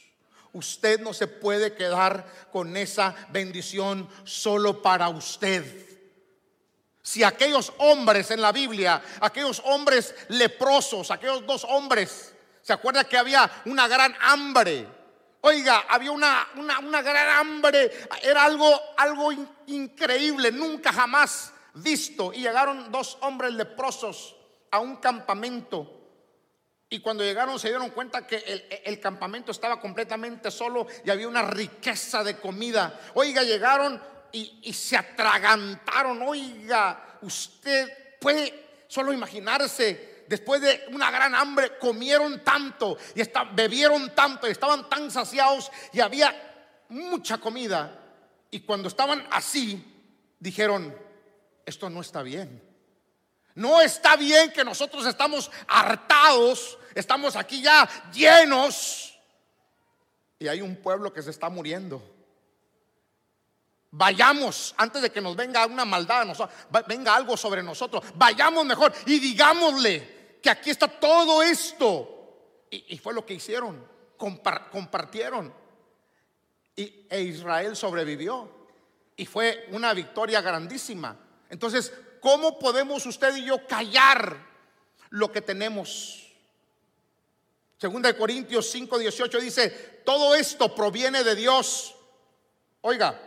[0.54, 5.92] Usted no se puede quedar con esa bendición solo para usted.
[7.02, 13.18] Si aquellos hombres en la Biblia, aquellos hombres leprosos, aquellos dos hombres, ¿se acuerda que
[13.18, 14.88] había una gran hambre?
[15.42, 19.32] Oiga, había una, una, gran hambre, era algo, algo
[19.68, 22.32] increíble, nunca jamás visto.
[22.34, 24.36] Y llegaron dos hombres leprosos
[24.70, 26.01] a un campamento.
[26.94, 31.44] Y cuando llegaron se dieron cuenta que el, campamento estaba completamente solo y había una
[31.44, 33.00] riqueza de comida.
[33.14, 34.00] Oiga, llegaron
[34.34, 36.22] y, se atragantaron.
[36.22, 43.22] Oiga, usted puede solo imaginarse después de una gran hambre, comieron tanto y
[43.54, 48.00] bebieron tanto y estaban tan saciados y había mucha comida.
[48.52, 49.82] Y cuando estaban así,
[50.38, 50.94] dijeron,
[51.66, 52.62] esto no está bien.
[53.56, 59.20] No está bien que nosotros estamos hartados, estamos aquí ya llenos
[60.40, 62.02] y hay un pueblo que se está muriendo.
[63.92, 66.26] Vayamos antes de que nos venga una maldad,
[66.88, 68.04] venga algo sobre nosotros.
[68.16, 72.08] Vayamos mejor y digámosle que aquí está todo esto.
[72.72, 73.86] Y, fue lo que hicieron,
[74.18, 75.54] compartieron.
[76.76, 78.50] Y, e Israel sobrevivió.
[79.18, 81.18] Y fue una victoria grandísima.
[81.50, 84.38] Entonces, ¿cómo podemos usted y yo callar
[85.10, 86.31] lo que tenemos?
[87.82, 89.70] Segunda de Corintios 5, 18 dice,
[90.06, 91.96] todo esto proviene de Dios.
[92.82, 93.20] Oiga,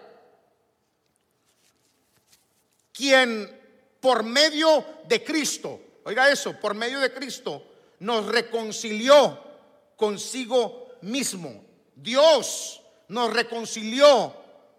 [2.93, 3.51] quien
[3.99, 7.67] por medio de Cristo, oiga eso, por medio de Cristo,
[7.99, 9.41] nos reconcilió
[9.97, 11.65] consigo mismo.
[11.97, 14.33] Dios nos reconcilió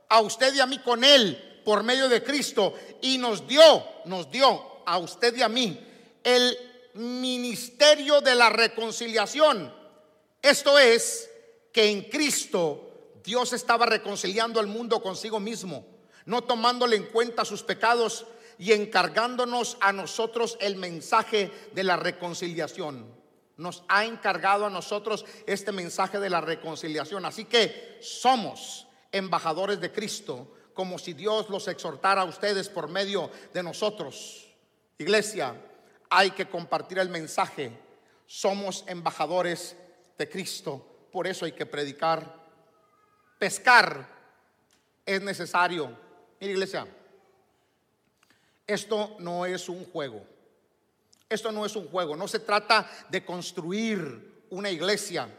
[0.07, 4.31] a usted y a mí con Él por medio de Cristo y nos dio, nos
[4.31, 5.85] dio a usted y a mí
[6.23, 9.73] el ministerio de la reconciliación.
[10.41, 11.29] Esto es
[11.71, 17.63] que en Cristo Dios estaba reconciliando al mundo consigo mismo no tomándole en cuenta sus
[17.63, 18.25] pecados
[18.57, 23.13] y encargándonos a nosotros el mensaje de la reconciliación.
[23.57, 27.25] Nos ha encargado a nosotros este mensaje de la reconciliación.
[27.25, 33.29] Así que somos embajadores de Cristo, como si Dios los exhortara a ustedes por medio
[33.53, 34.53] de nosotros.
[34.97, 35.55] Iglesia,
[36.17, 37.71] hay que compartir el mensaje.
[38.25, 39.75] Somos embajadores
[40.17, 41.07] de Cristo.
[41.11, 42.43] Por eso hay que predicar.
[43.37, 44.07] Pescar
[45.05, 46.05] es necesario
[46.39, 46.87] Mira iglesia,
[48.67, 50.25] esto no es un juego.
[51.29, 52.15] Esto no es un juego.
[52.15, 55.29] No se trata de construir una iglesia.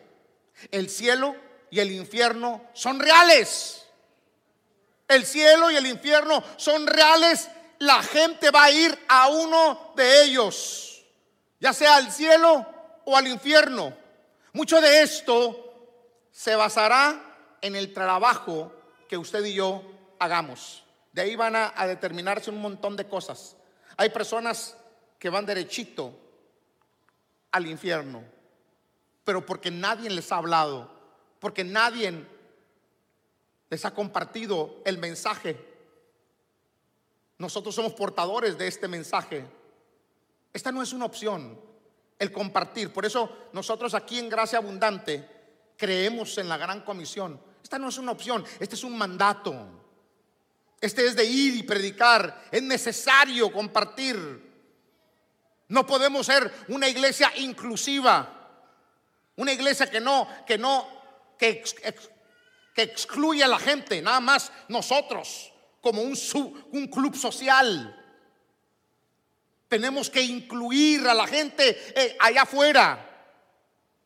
[0.71, 1.37] El cielo
[1.71, 3.87] y el infierno son reales.
[5.07, 7.49] El cielo y el infierno son reales.
[7.79, 11.05] La gente va a ir a uno de ellos,
[11.61, 12.67] ya sea al cielo
[13.05, 13.93] o al infierno.
[14.53, 15.67] Mucho de esto
[16.31, 18.73] se basará en el trabajo
[19.09, 19.83] que usted y yo
[20.19, 20.85] hagamos.
[21.13, 23.57] De ahí van a, determinarse un montón de cosas.
[23.97, 24.77] Hay personas
[25.19, 26.13] que van derechito
[27.53, 28.23] al infierno,
[29.25, 30.91] pero porque nadie les ha hablado,
[31.41, 32.23] porque nadie
[33.71, 35.57] les ha compartido el mensaje.
[37.39, 39.45] Nosotros somos portadores de este mensaje.
[40.53, 41.61] Esta no es una opción,
[42.19, 42.93] el compartir.
[42.93, 45.29] Por eso nosotros aquí en Gracia Abundante
[45.77, 47.41] creemos en la gran comisión.
[47.63, 49.55] Esta no es una opción, este es un mandato.
[50.81, 52.45] Este es de ir y predicar.
[52.51, 54.45] Es necesario compartir.
[55.69, 58.33] No podemos ser una iglesia inclusiva.
[59.37, 60.87] Una iglesia que no, que no,
[61.39, 61.63] que,
[62.77, 65.53] excluye a la gente, nada más nosotros,
[65.87, 67.95] como un, club social.
[69.69, 73.09] Tenemos que incluir a la gente eh, allá afuera.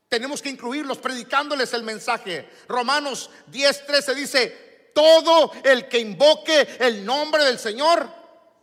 [0.06, 2.50] Tenemos que incluirlos predicándoles el mensaje.
[2.68, 8.10] Romanos 10, 13 dice, todo el que invoque el nombre del Señor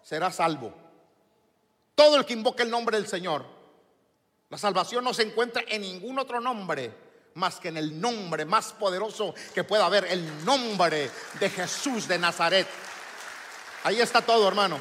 [0.03, 0.71] será salvo.
[1.95, 3.47] Todo el que invoque el nombre del Señor.
[4.49, 6.93] La salvación no se encuentra en ningún otro nombre
[7.37, 12.17] más que en el nombre más poderoso que pueda haber, el nombre de Jesús de
[12.17, 12.67] Nazaret.
[13.83, 14.79] Ahí está todo, hermano.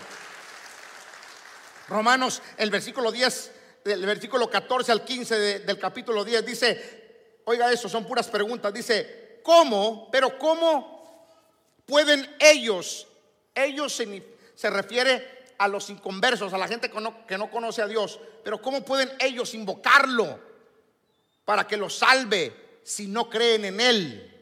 [1.88, 3.52] Romanos, el versículo 10,
[3.84, 9.40] el versículo 14 al 15 del capítulo 10 dice, oiga eso, son puras preguntas, dice,
[9.42, 10.08] ¿cómo?
[10.10, 10.96] Pero ¿cómo
[11.86, 13.06] pueden ellos,
[13.54, 17.86] ellos se, refiere a los inconversos, a la gente que no, que no conoce a
[17.86, 20.40] Dios, pero ¿cómo pueden ellos invocarlo
[21.44, 24.32] para que los salve si no creen en Él?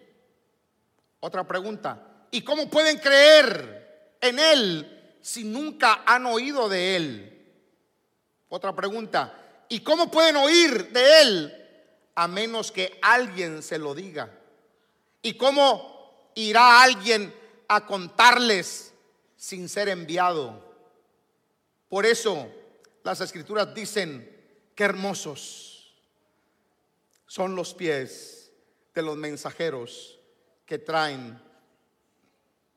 [1.20, 3.83] Otra pregunta, ¿y cómo pueden creer
[4.28, 7.34] en Él si nunca han oído de Él?
[8.48, 9.64] Otra pregunta.
[9.68, 11.66] ¿Y cómo pueden oír de Él
[12.14, 14.30] a menos que alguien se lo diga?
[15.22, 17.34] ¿Y cómo irá alguien
[17.68, 18.92] a contarles
[19.37, 20.62] sin ser enviado?
[21.88, 22.48] Por eso
[23.02, 24.30] las escrituras dicen
[24.74, 25.94] que hermosos
[27.26, 28.52] son los pies
[28.94, 30.18] de los mensajeros
[30.66, 31.40] que traen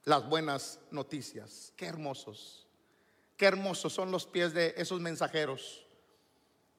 [0.07, 1.73] las buenas noticias.
[1.75, 2.65] Qué hermosos.
[3.35, 5.85] Qué hermosos son los pies de esos mensajeros.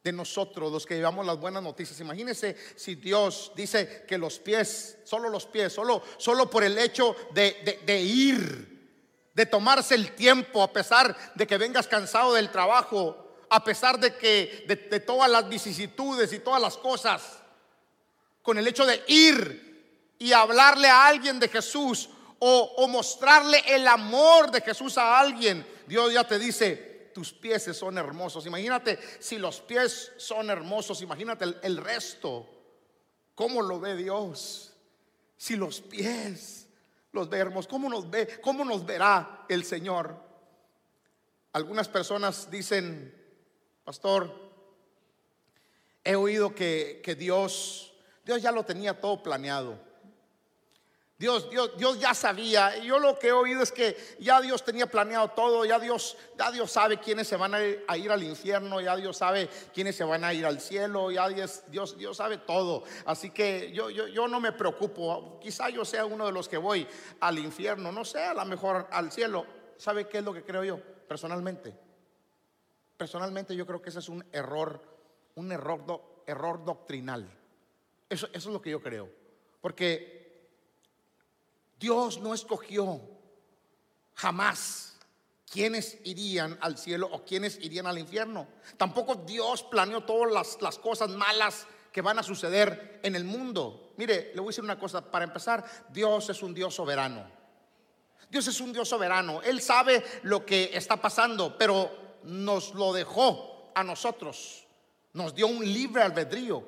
[0.03, 2.01] De nosotros, los que llevamos las buenas noticias.
[2.01, 7.15] Imagínense si Dios dice que los pies, solo los pies, solo, solo por el hecho
[7.35, 13.37] de, de ir, de tomarse el tiempo, a pesar de que vengas cansado del trabajo,
[13.51, 17.41] a pesar de que de, de, todas las vicisitudes y todas las cosas,
[18.41, 22.09] con el hecho de ir y hablarle a alguien de Jesús
[22.41, 27.99] o, mostrarle el amor de Jesús a alguien, Dios ya te dice, tus pies son
[27.99, 28.47] hermosos.
[28.47, 32.47] Imagínate, si los pies son hermosos, imagínate el, resto.
[33.35, 34.73] ¿Cómo lo ve Dios?
[35.37, 36.69] Si los pies
[37.13, 38.41] los ve hermosos, ¿cómo nos ve?
[38.41, 40.15] ¿Cómo nos verá el Señor?
[41.53, 43.15] Algunas personas dicen,
[43.85, 44.33] pastor,
[46.05, 49.88] he oído que, que Dios, Dios ya lo tenía todo planeado.
[51.19, 52.79] Dios, Dios, Dios ya sabía.
[52.79, 56.53] Yo lo que he oído es que ya Dios tenía planeado todo, ya Dios, ya
[56.53, 60.23] Dios sabe quiénes se van a ir, al infierno, ya Dios sabe quiénes se van
[60.23, 62.85] a ir al cielo, ya Dios, Dios, Dios sabe todo.
[63.05, 65.41] Así que yo, yo, yo no me preocupo.
[65.41, 66.87] Quizá yo sea uno de los que voy
[67.19, 69.45] al infierno, no sé, a lo mejor al cielo.
[69.77, 70.79] ¿Sabe qué es lo que creo yo?
[71.09, 71.77] Personalmente.
[72.97, 74.81] Personalmente yo creo que ese es un error,
[75.35, 77.29] un error, error doctrinal.
[78.09, 79.11] Eso, eso es lo que yo creo.
[79.61, 80.18] Porque
[81.79, 83.01] Dios no escogió
[84.15, 84.97] jamás
[85.51, 88.47] quiénes irían al cielo o quiénes irían al infierno.
[88.77, 93.93] Tampoco Dios planeó todas las, cosas malas que van a suceder en el mundo.
[93.97, 95.01] Mire, le voy a decir una cosa.
[95.11, 97.25] Para empezar, Dios es un Dios soberano.
[98.31, 99.41] Dios es un Dios soberano.
[99.43, 104.67] Él sabe lo que está pasando, pero nos lo dejó a nosotros.
[105.15, 106.63] Nos dio un libre albedrío.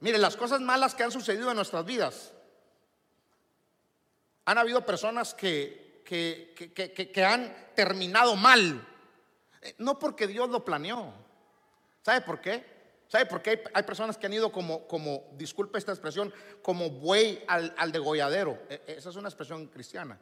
[0.00, 2.33] Mire, las cosas malas que han sucedido en nuestras vidas
[4.44, 8.86] han habido personas que, que, han terminado mal.
[9.62, 11.12] Eh, no porque Dios lo planeó.
[12.02, 12.74] ¿Sabe por qué?
[13.08, 17.44] ¿Sabe por qué hay, personas que han ido como, como, disculpe esta expresión, como buey
[17.46, 18.58] al, al degolladero?
[18.68, 20.18] E, esa es una expresión cristiana.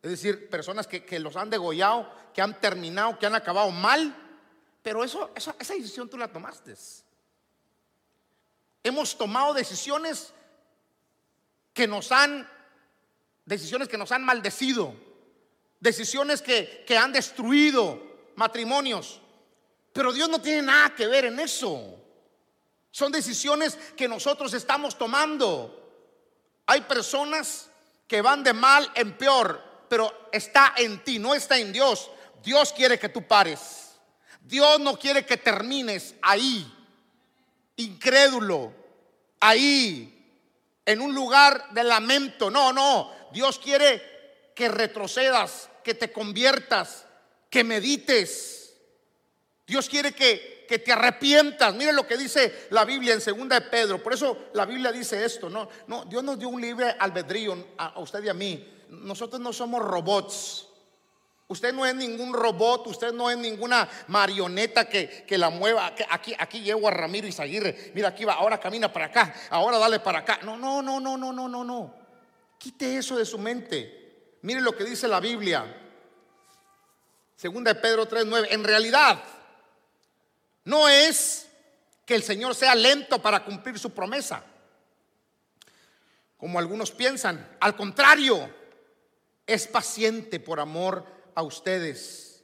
[0.00, 4.14] Es decir, personas que, los han degollado, que han terminado, que han acabado mal,
[4.82, 6.74] pero eso, esa decisión tú la tomaste.
[8.84, 10.32] Hemos tomado decisiones
[11.74, 12.48] que nos han
[13.48, 14.94] decisiones que nos han maldecido,
[15.80, 18.00] decisiones que, han destruido
[18.36, 19.20] matrimonios.
[19.92, 21.98] Pero Dios no tiene nada que ver en eso.
[22.90, 25.74] Son decisiones que nosotros estamos tomando.
[26.66, 27.70] Hay personas
[28.06, 32.10] que van de mal en peor, pero está en ti, no está en Dios.
[32.44, 33.94] Dios quiere que tú pares.
[34.42, 36.70] Dios no quiere que termines ahí,
[37.76, 38.72] incrédulo,
[39.40, 40.14] ahí,
[40.84, 42.50] en un lugar de lamento.
[42.50, 43.17] No, no.
[43.32, 44.02] Dios quiere
[44.54, 47.06] que retrocedas, que te conviertas,
[47.50, 48.74] que medites.
[49.66, 51.74] Dios quiere que, que te arrepientas.
[51.74, 54.02] Mire lo que dice la Biblia en segunda de Pedro.
[54.02, 55.48] Por eso la Biblia dice esto.
[55.48, 58.84] No, no, Dios nos dio un libre albedrío a usted y a mí.
[58.88, 60.68] Nosotros no somos robots.
[61.50, 65.94] Usted no es ningún robot, usted no es ninguna marioneta que, la mueva.
[66.10, 67.92] Aquí, aquí llevo a Ramiro Izaguirre.
[67.94, 70.40] Mira, aquí va, ahora camina para acá, ahora dale para acá.
[70.42, 71.94] No, no, no, no, no, no, no, no.
[72.58, 74.36] Quite eso de su mente.
[74.42, 75.64] Mire lo que dice la Biblia.
[77.36, 78.48] Segunda de Pedro 3:9.
[78.50, 79.22] En realidad,
[80.64, 81.48] no es
[82.04, 84.42] que el Señor sea lento para cumplir su promesa,
[86.36, 87.56] como algunos piensan.
[87.60, 88.50] Al contrario,
[89.46, 91.04] es paciente por amor
[91.34, 92.42] a ustedes,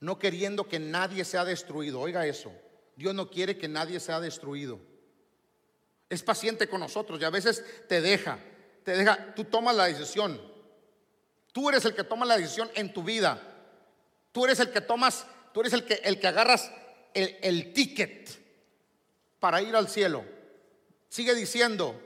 [0.00, 2.00] no queriendo que nadie sea destruido.
[2.00, 2.52] Oiga eso,
[2.96, 4.78] Dios no quiere que nadie sea destruido.
[6.08, 8.38] Es paciente con nosotros y a veces te deja,
[8.86, 10.40] te deja, tú tomas la decisión.
[11.50, 13.42] Tú eres el que toma la decisión en tu vida.
[14.30, 16.70] Tú eres el que tomas, tú eres el que, el que agarras
[17.12, 18.30] el, el ticket
[19.40, 20.24] para ir al cielo.
[21.08, 22.00] Sigue diciendo,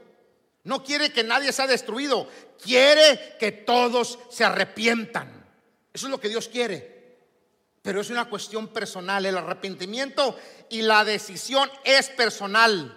[0.64, 2.26] no quiere que nadie sea destruido,
[2.62, 5.28] quiere que todos se arrepientan.
[5.92, 7.18] Eso es lo que Dios quiere.
[7.82, 9.26] Pero es una cuestión personal.
[9.26, 10.34] El arrepentimiento
[10.70, 12.96] y la decisión es personal.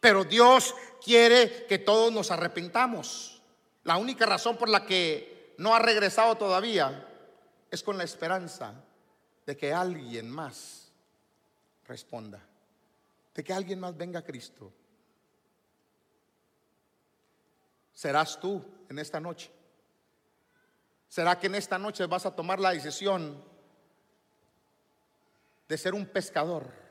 [0.00, 0.74] Pero Dios
[1.04, 3.42] quiere que todos nos arrepentamos.
[3.84, 7.06] La única razón por la que no ha regresado todavía
[7.70, 8.74] es con la esperanza
[9.44, 10.90] de que alguien más
[11.86, 12.40] responda.
[13.34, 14.72] De que alguien más venga a Cristo.
[17.92, 19.50] Serás tú en esta noche.
[21.08, 23.44] ¿Será que en esta noche vas a tomar la decisión
[25.68, 26.83] de ser un pescador?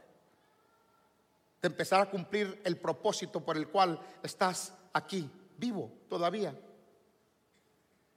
[1.64, 6.54] De empezar a cumplir el propósito por el cual estás aquí, vivo todavía.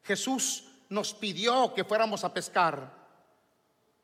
[0.03, 2.93] Jesús nos pidió que fuéramos a pescar.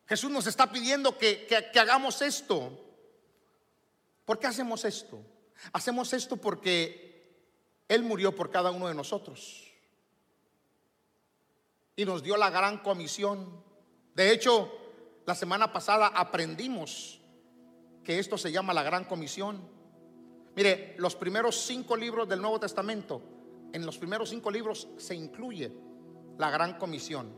[0.06, 2.78] Jesús nos está pidiendo que, que hagamos esto.
[4.24, 5.20] ¿Por qué hacemos esto?
[5.72, 7.36] Hacemos esto porque
[7.88, 9.72] Él murió por cada uno de nosotros
[11.96, 13.60] y nos dio la gran comisión.
[14.14, 14.72] De hecho,
[15.26, 17.21] la semana pasada aprendimos
[18.04, 19.60] que esto se llama la gran comisión.
[20.54, 23.22] Mire, los primeros cinco libros del Nuevo Testamento,
[23.72, 25.72] en los primeros cinco libros se incluye
[26.38, 27.32] la gran comisión.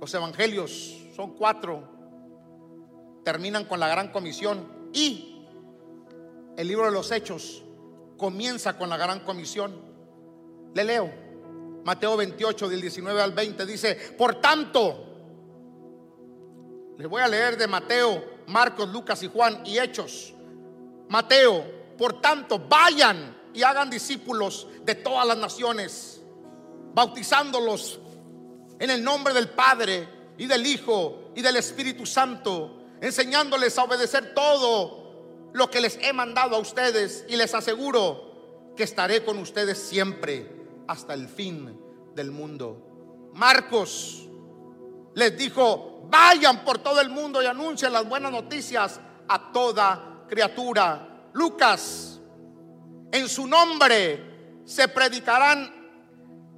[0.00, 1.88] Los evangelios son cuatro,
[3.24, 5.46] terminan con la gran comisión y
[6.56, 7.64] el libro de los hechos
[8.16, 9.74] comienza con la gran comisión.
[10.74, 11.26] Le leo.
[11.84, 15.15] Mateo 28 del 19 al 20 dice, por tanto,
[16.98, 20.32] les voy a leer de Mateo, Marcos, Lucas y Juan y Hechos.
[21.08, 21.64] Mateo,
[21.98, 26.22] por tanto, vayan y hagan discípulos de todas las naciones,
[26.94, 28.00] bautizándolos
[28.78, 34.34] en el nombre del Padre y del Hijo y del Espíritu Santo, enseñándoles a obedecer
[34.34, 39.78] todo lo que les he mandado a ustedes y les aseguro que estaré con ustedes
[39.78, 40.50] siempre
[40.86, 41.78] hasta el fin
[42.14, 43.30] del mundo.
[43.34, 44.28] Marcos
[45.16, 51.30] les dijo, vayan por todo el mundo y anuncien las buenas noticias a toda criatura.
[51.32, 52.20] Lucas,
[53.10, 55.72] en su nombre se predicarán,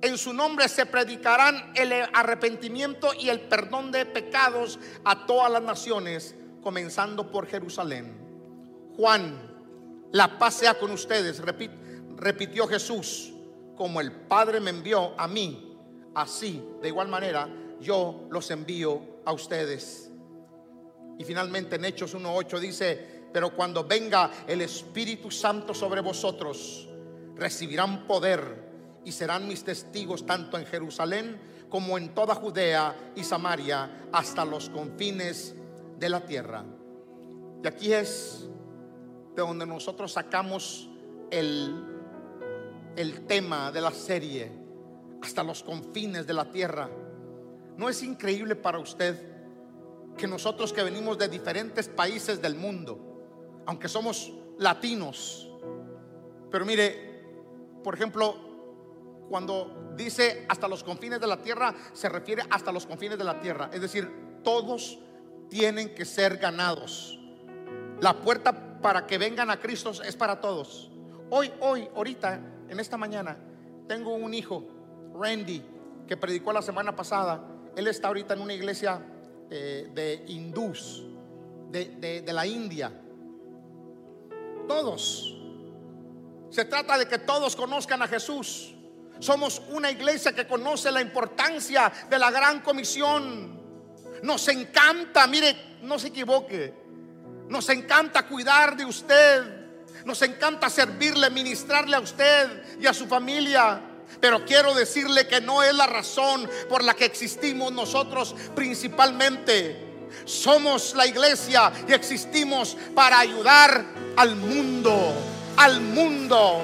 [0.02, 5.62] en su nombre se predicarán el arrepentimiento y el perdón de pecados a todas las
[5.62, 8.12] naciones, comenzando por Jerusalén.
[8.96, 9.56] Juan,
[10.10, 11.40] la paz sea con ustedes,
[12.16, 13.32] repitió Jesús
[13.76, 15.78] como el Padre me envió a mí,
[16.12, 17.48] así, de igual manera,
[17.80, 20.10] yo los envío a ustedes.
[21.18, 26.88] Y finalmente en Hechos 1.8 dice, pero cuando venga el Espíritu Santo sobre vosotros,
[27.34, 28.68] recibirán poder
[29.04, 34.70] y serán mis testigos tanto en Jerusalén como en toda Judea y Samaria, hasta los
[34.70, 35.54] confines
[35.98, 36.64] de la tierra.
[37.62, 38.48] Y aquí es
[39.36, 40.88] de donde nosotros sacamos
[41.30, 41.98] el
[42.98, 44.50] el tema de la serie
[45.22, 46.90] hasta los confines de la tierra.
[47.78, 49.16] ¿No es increíble para usted
[50.16, 55.48] que nosotros que venimos de diferentes países del mundo, aunque somos latinos,
[56.50, 57.22] pero mire,
[57.84, 58.34] por ejemplo,
[59.28, 63.38] cuando dice hasta los confines de la tierra, se refiere hasta los confines de la
[63.38, 63.70] tierra.
[63.72, 64.10] Es decir,
[64.42, 64.98] todos
[65.48, 67.16] tienen que ser ganados.
[68.00, 70.90] La puerta para que vengan a Cristo es para todos.
[71.30, 73.38] Hoy, hoy, ahorita, en esta mañana
[73.86, 74.64] tengo un hijo,
[75.14, 75.62] Randy,
[76.08, 77.54] que predicó la semana pasada.
[77.76, 79.00] Él está ahorita en una iglesia
[79.50, 81.04] eh, de hindús,
[81.70, 82.92] de, la India.
[84.66, 85.34] Todos.
[86.50, 88.74] Se trata de que todos conozcan a Jesús.
[89.20, 93.58] Somos una iglesia que conoce la importancia de la gran comisión.
[94.22, 96.74] Nos encanta, mire, no se equivoque.
[97.48, 99.58] Nos encanta cuidar de usted.
[100.04, 103.87] Nos encanta servirle, ministrarle a usted y a su familia.
[104.20, 109.88] Pero quiero decirle que no es la razón por la que existimos nosotros principalmente.
[110.24, 113.84] Somos la iglesia y existimos para ayudar
[114.16, 115.14] al mundo,
[115.56, 116.62] al mundo.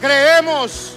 [0.00, 0.92] Creemos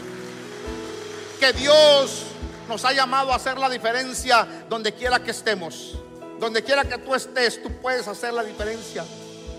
[1.39, 2.23] que Dios
[2.67, 5.97] nos ha llamado a hacer la diferencia donde quiera que estemos.
[6.39, 9.05] Donde quiera que tú estés, tú puedes hacer la diferencia.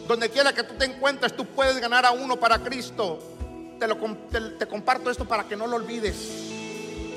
[0.06, 3.18] Donde quiera que tú te encuentres, tú puedes ganar a uno para Cristo.
[3.80, 6.16] Te, lo, te, comparto esto para que no lo olvides.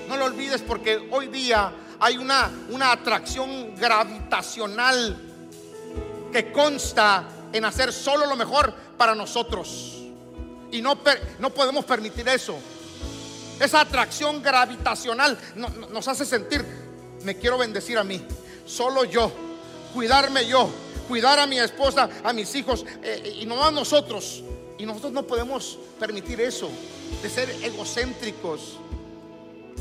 [0.08, 5.18] No lo olvides porque hoy día hay una, una atracción gravitacional
[6.32, 10.04] que consta en hacer solo lo mejor para nosotros.
[10.72, 10.98] Y no,
[11.40, 12.56] no podemos permitir eso.
[13.60, 15.38] Esa atracción gravitacional
[15.92, 16.66] nos hace sentir,
[17.24, 18.26] me quiero bendecir a mí,
[18.66, 19.30] solo yo,
[19.94, 20.70] cuidarme yo,
[21.10, 24.44] cuidar a mi esposa, a mis hijos, eh, y no a nosotros.
[24.78, 26.70] Y nosotros no podemos permitir eso,
[27.22, 28.78] de ser egocéntricos.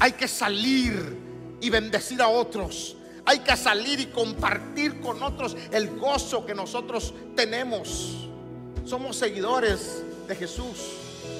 [0.00, 1.16] Hay que salir
[1.60, 2.96] y bendecir a otros.
[3.24, 8.28] Hay que salir y compartir con otros el gozo que nosotros tenemos.
[8.84, 10.76] Somos seguidores de Jesús.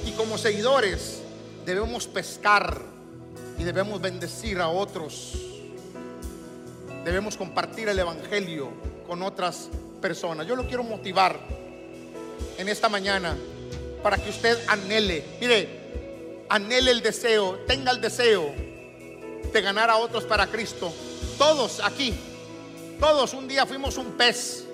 [0.07, 1.21] Y como seguidores
[1.67, 2.81] debemos pescar
[3.59, 5.35] y debemos bendecir a otros.
[7.05, 8.71] Debemos compartir el Evangelio
[9.07, 9.69] con otras
[10.01, 10.47] personas.
[10.47, 11.62] Yo lo quiero motivar
[12.63, 13.37] en esta mañana
[14.03, 15.69] para que usted anhele, mire,
[16.49, 18.53] anhele el deseo, tenga el deseo
[19.53, 20.93] de ganar a otros para Cristo.
[21.37, 22.15] Todos aquí,
[23.01, 24.65] todos un día fuimos un pez.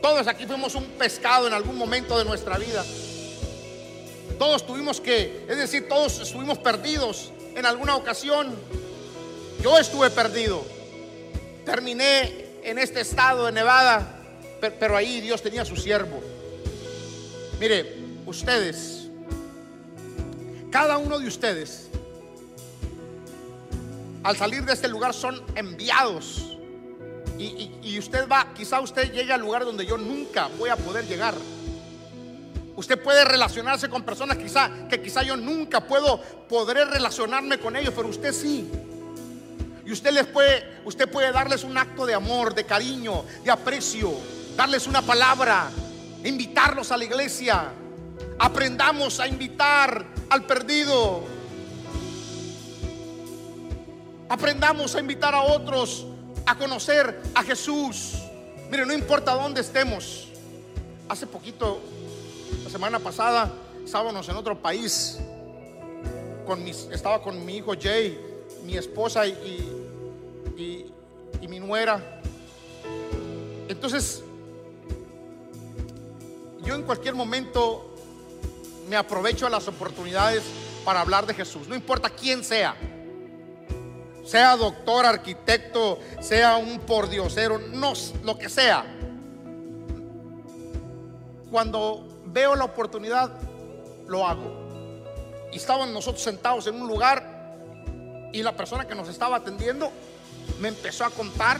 [0.00, 2.84] Todos aquí fuimos un pescado en algún momento de nuestra vida.
[4.38, 8.54] Todos tuvimos que, es decir, todos estuvimos perdidos en alguna ocasión.
[9.62, 10.64] Yo estuve perdido.
[11.66, 14.20] Terminé en este estado de Nevada,
[14.60, 16.37] pero ahí Dios tenía su siervo.
[17.58, 19.08] Mire, ustedes,
[20.70, 21.88] cada uno de ustedes,
[24.22, 26.56] al salir de este lugar son enviados.
[27.36, 31.06] Y, y, usted va, quizá usted llegue al lugar donde yo nunca voy a poder
[31.06, 31.34] llegar.
[32.76, 37.92] Usted puede relacionarse con personas quizá que quizá yo nunca puedo podré relacionarme con ellos,
[37.94, 38.68] pero usted sí.
[39.84, 44.12] Y usted les puede usted puede darles un acto de amor, de cariño, de aprecio,
[44.56, 45.70] darles una palabra,
[46.24, 47.72] invitarlos a la iglesia.
[48.38, 51.22] Aprendamos a invitar al perdido.
[54.28, 56.06] Aprendamos a invitar a otros
[56.48, 58.14] a conocer a Jesús.
[58.70, 60.28] Mire, no importa dónde estemos.
[61.08, 61.80] Hace poquito
[62.64, 63.52] la semana pasada
[63.84, 65.18] estábamos en otro país.
[66.46, 68.18] Con estaba con mi hijo Jay,
[68.64, 69.30] mi esposa y,
[70.56, 70.92] y,
[71.48, 72.20] mi nuera.
[73.68, 74.22] Entonces,
[76.68, 77.94] yo en cualquier momento
[78.90, 80.42] me aprovecho de las oportunidades
[80.84, 81.66] para hablar de Jesús.
[81.66, 82.76] No importa quién sea.
[84.22, 88.84] Sea doctor, arquitecto, sea un pordiosero, no, lo que sea.
[91.50, 93.30] Cuando veo la oportunidad,
[94.06, 95.48] lo hago.
[95.50, 97.56] Y estaban nosotros sentados en un lugar
[98.30, 99.90] y la persona que nos estaba atendiendo
[100.60, 101.58] me empezó a contar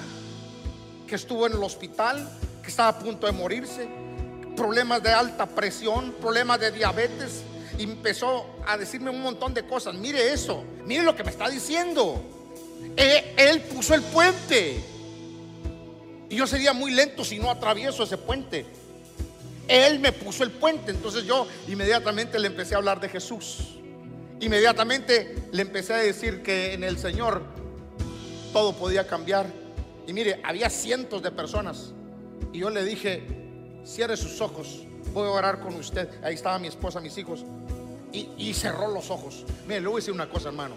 [1.06, 2.28] que estuvo en el hospital,
[2.62, 3.97] que estaba a punto de morirse,
[4.58, 7.42] problemas de alta presión, problemas de diabetes.
[7.78, 9.94] Y empezó a decirme un montón de cosas.
[9.94, 12.20] Mire eso, mire lo que me está diciendo.
[12.96, 14.84] Él, él puso el puente.
[16.28, 18.66] Y yo sería muy lento si no atravieso ese puente.
[19.68, 20.90] Él me puso el puente.
[20.90, 23.78] Entonces yo inmediatamente le empecé a hablar de Jesús.
[24.40, 27.42] Inmediatamente le empecé a decir que en el Señor
[28.52, 29.46] todo podía cambiar.
[30.08, 31.92] Y mire, había cientos de personas.
[32.52, 33.47] Y yo le dije,
[33.84, 36.08] cierre sus ojos, voy a orar con usted.
[36.22, 37.44] Ahí estaba mi esposa, mis hijos.
[38.12, 39.44] Y, cerró los ojos.
[39.66, 40.74] Mire, le voy a decir una cosa, hermano.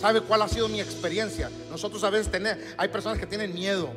[0.00, 1.50] ¿Sabe cuál ha sido mi experiencia?
[1.70, 2.30] Nosotros a veces
[2.76, 3.90] hay personas que tienen miedo.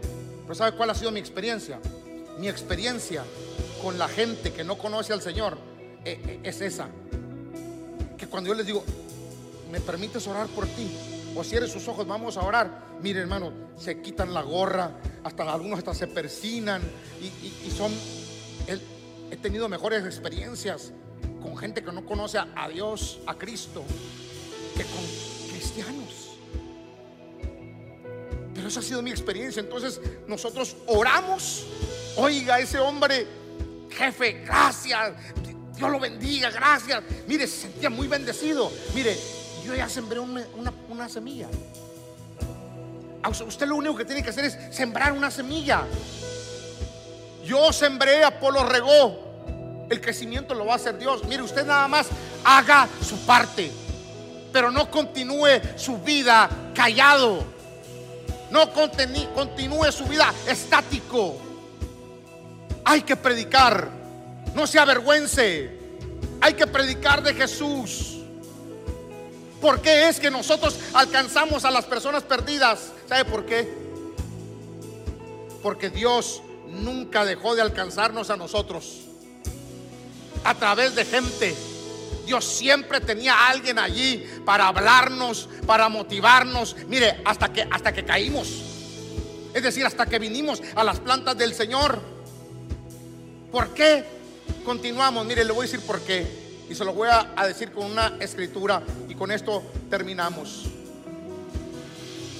[0.44, 1.80] Pero ¿sabe cuál ha sido mi experiencia?
[2.40, 3.24] Mi experiencia
[3.84, 5.58] con la gente que no conoce al Señor
[6.06, 6.88] eh, eh, es esa.
[8.18, 8.84] Que cuando yo les digo,
[9.72, 10.90] ¿me permites orar por ti?
[11.36, 12.98] O cierre sus ojos, vamos a orar.
[13.02, 16.82] Mire, hermano, se quitan la gorra, hasta algunos hasta se persinan
[17.22, 17.92] y, son.
[18.68, 20.92] He, tenido mejores experiencias
[21.42, 23.84] con gente que no conoce a, Dios, a Cristo,
[24.76, 26.32] que con cristianos.
[28.54, 29.62] Pero esa ha sido mi experiencia.
[29.62, 31.66] Entonces, nosotros oramos
[32.22, 33.26] Oiga, ese hombre,
[33.90, 35.14] jefe, gracias.
[35.78, 37.02] Dios lo bendiga, gracias.
[37.28, 38.70] Mire, se sentía muy bendecido.
[38.94, 39.18] Mire,
[39.76, 40.44] ya sembré una,
[40.90, 41.48] una semilla.
[43.28, 45.84] Usted lo único que tiene que hacer es sembrar una semilla.
[47.44, 49.30] Yo sembré, Apolo regó.
[49.90, 51.24] El crecimiento lo va a hacer Dios.
[51.26, 52.08] Mire, usted nada más
[52.44, 53.72] haga su parte.
[54.54, 57.44] Pero no continúe su vida callado.
[58.52, 61.38] No continúe su vida estático.
[62.86, 63.90] Hay que predicar.
[64.56, 65.78] No se avergüence.
[66.42, 68.09] Hay que predicar de Jesús.
[69.62, 72.92] ¿Por qué es que nosotros alcanzamos a las personas perdidas?
[73.08, 73.68] ¿Sabe por qué?
[75.62, 79.02] Porque Dios nunca dejó de alcanzarnos a nosotros.
[80.44, 81.56] A través de gente.
[82.26, 86.76] Dios siempre tenía a alguien allí para hablarnos, para motivarnos.
[86.88, 88.48] Mire, hasta que hasta que caímos.
[89.54, 92.00] Es decir, hasta que vinimos a las plantas del Señor.
[93.52, 94.06] ¿Por qué
[94.64, 95.26] continuamos?
[95.26, 96.49] Mire, le voy a decir por qué.
[96.70, 100.66] Y se lo voy a, decir con una escritura y con esto terminamos.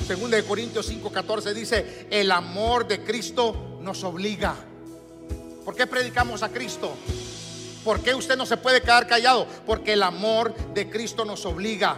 [0.06, 4.56] Segunda de Corintios 5:14 dice, el amor de Cristo nos obliga.
[5.66, 6.94] ¿Por qué predicamos a Cristo?
[7.84, 9.48] ¿Por qué usted no se puede quedar callado?
[9.66, 11.98] Porque el amor de Cristo nos obliga.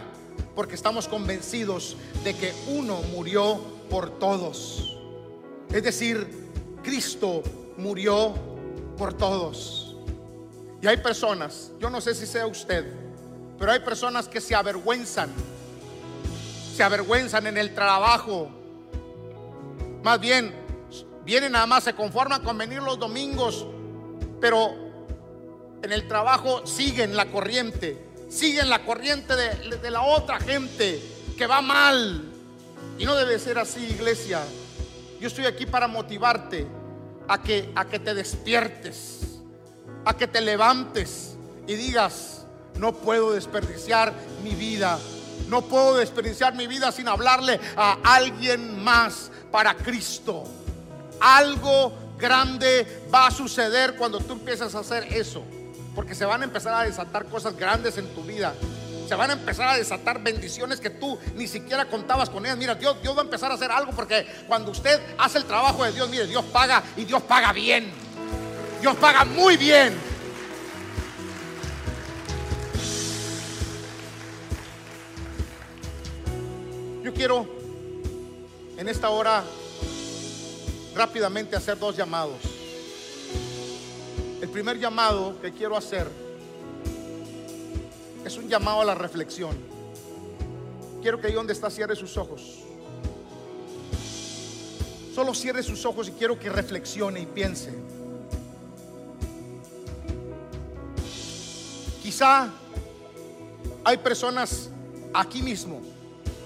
[0.54, 3.60] Porque estamos convencidos de que uno murió
[3.90, 4.96] por todos.
[5.70, 6.50] Es decir,
[6.82, 7.42] Cristo
[7.76, 8.34] murió
[8.96, 9.81] por todos.
[10.82, 12.84] Y hay personas, yo no sé si sea usted,
[13.56, 15.30] pero hay personas que se avergüenzan,
[16.76, 18.50] se avergüenzan en el trabajo.
[20.02, 20.52] Más bien,
[21.24, 23.64] vienen nada más, se conforman con venir los domingos,
[24.40, 24.74] pero
[25.84, 31.00] en el trabajo siguen la corriente, siguen la corriente de, de la otra gente
[31.38, 32.24] que va mal.
[32.98, 34.42] Y no debe ser así, iglesia.
[35.20, 36.66] Yo estoy aquí para motivarte
[37.28, 39.31] a que, a que te despiertes
[40.04, 41.36] a que te levantes
[41.66, 42.44] y digas,
[42.78, 44.98] no puedo desperdiciar mi vida.
[45.48, 50.44] No puedo desperdiciar mi vida sin hablarle a alguien más para Cristo.
[51.20, 55.44] Algo grande va a suceder cuando tú empiezas a hacer eso.
[55.94, 58.54] Porque se van a empezar a desatar cosas grandes en tu vida.
[59.06, 62.56] Se van a empezar a desatar bendiciones que tú ni siquiera contabas con ellas.
[62.56, 65.84] Mira, Dios, Dios va a empezar a hacer algo porque cuando usted hace el trabajo
[65.84, 67.92] de Dios, mire, Dios paga y Dios paga bien.
[68.82, 69.96] Dios paga muy bien.
[77.04, 77.46] Yo quiero
[78.76, 79.44] en esta hora
[80.96, 82.38] rápidamente hacer dos llamados.
[84.40, 86.08] El primer llamado que quiero hacer
[88.24, 89.56] es un llamado a la reflexión.
[91.02, 92.64] Quiero que ahí donde está cierre sus ojos.
[95.14, 97.91] Solo cierre sus ojos y quiero que reflexione y piense.
[103.84, 104.70] Hay personas
[105.12, 105.80] aquí mismo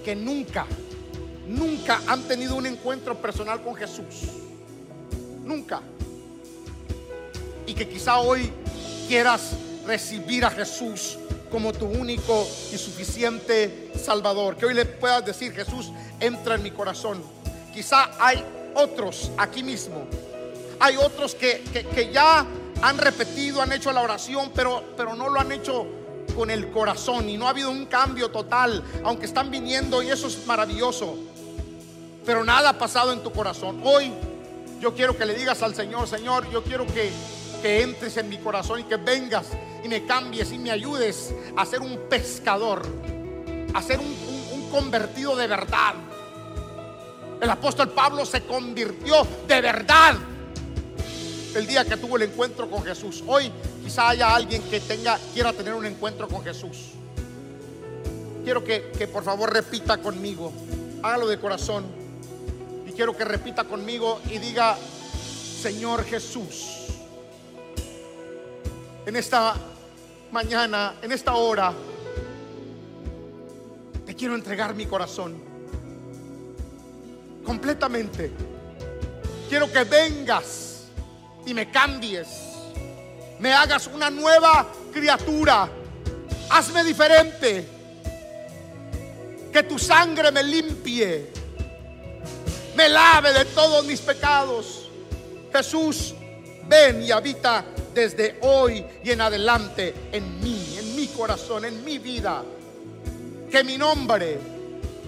[0.03, 0.65] que nunca,
[1.47, 4.25] nunca han tenido un encuentro personal con Jesús.
[5.43, 5.81] Nunca.
[7.67, 8.51] Y que quizá hoy
[9.07, 9.51] quieras
[9.85, 11.19] recibir a Jesús
[11.51, 14.57] como tu único y suficiente Salvador.
[14.57, 17.21] Que hoy le puedas decir, Jesús, entra en mi corazón.
[17.71, 20.07] Quizá hay otros aquí mismo.
[20.79, 21.61] Hay otros que,
[21.93, 22.45] que ya
[22.81, 25.85] han repetido, han hecho la oración, pero, pero no lo han hecho
[26.35, 30.27] con el corazón y no ha habido un cambio total, aunque están viniendo y eso
[30.27, 31.17] es maravilloso.
[32.25, 33.81] Pero nada ha pasado en tu corazón.
[33.83, 34.13] Hoy
[34.79, 37.11] yo quiero que le digas al Señor, Señor, yo quiero que,
[37.61, 39.47] que entres en mi corazón y que vengas
[39.83, 42.85] y me cambies y me ayudes a ser un pescador,
[43.73, 45.95] a ser un convertido de verdad.
[47.41, 50.15] El apóstol Pablo se convirtió de verdad
[51.55, 53.23] el día que tuvo el encuentro con Jesús.
[53.25, 53.51] Hoy
[53.83, 56.91] quizá haya alguien que tenga, quiera tener un encuentro con Jesús.
[58.43, 60.51] Quiero que, que por favor repita conmigo.
[61.03, 61.85] Hágalo de corazón.
[62.87, 64.77] Y quiero que repita conmigo y diga,
[65.61, 66.87] Señor Jesús,
[69.05, 69.55] en esta
[70.31, 71.73] mañana, en esta hora,
[74.05, 75.35] te quiero entregar mi corazón
[77.45, 78.31] completamente.
[79.49, 80.66] Quiero que vengas
[81.47, 82.27] y me cambies.
[83.39, 85.69] Me hagas una nueva criatura.
[86.49, 87.65] Hazme diferente.
[89.51, 91.31] Que tu sangre me limpie.
[92.75, 94.89] Me lave de todos mis pecados.
[95.51, 96.13] Jesús,
[96.67, 101.97] ven y habita desde hoy y en adelante en mí, en mi corazón, en mi
[101.97, 102.43] vida.
[103.49, 104.37] Que mi nombre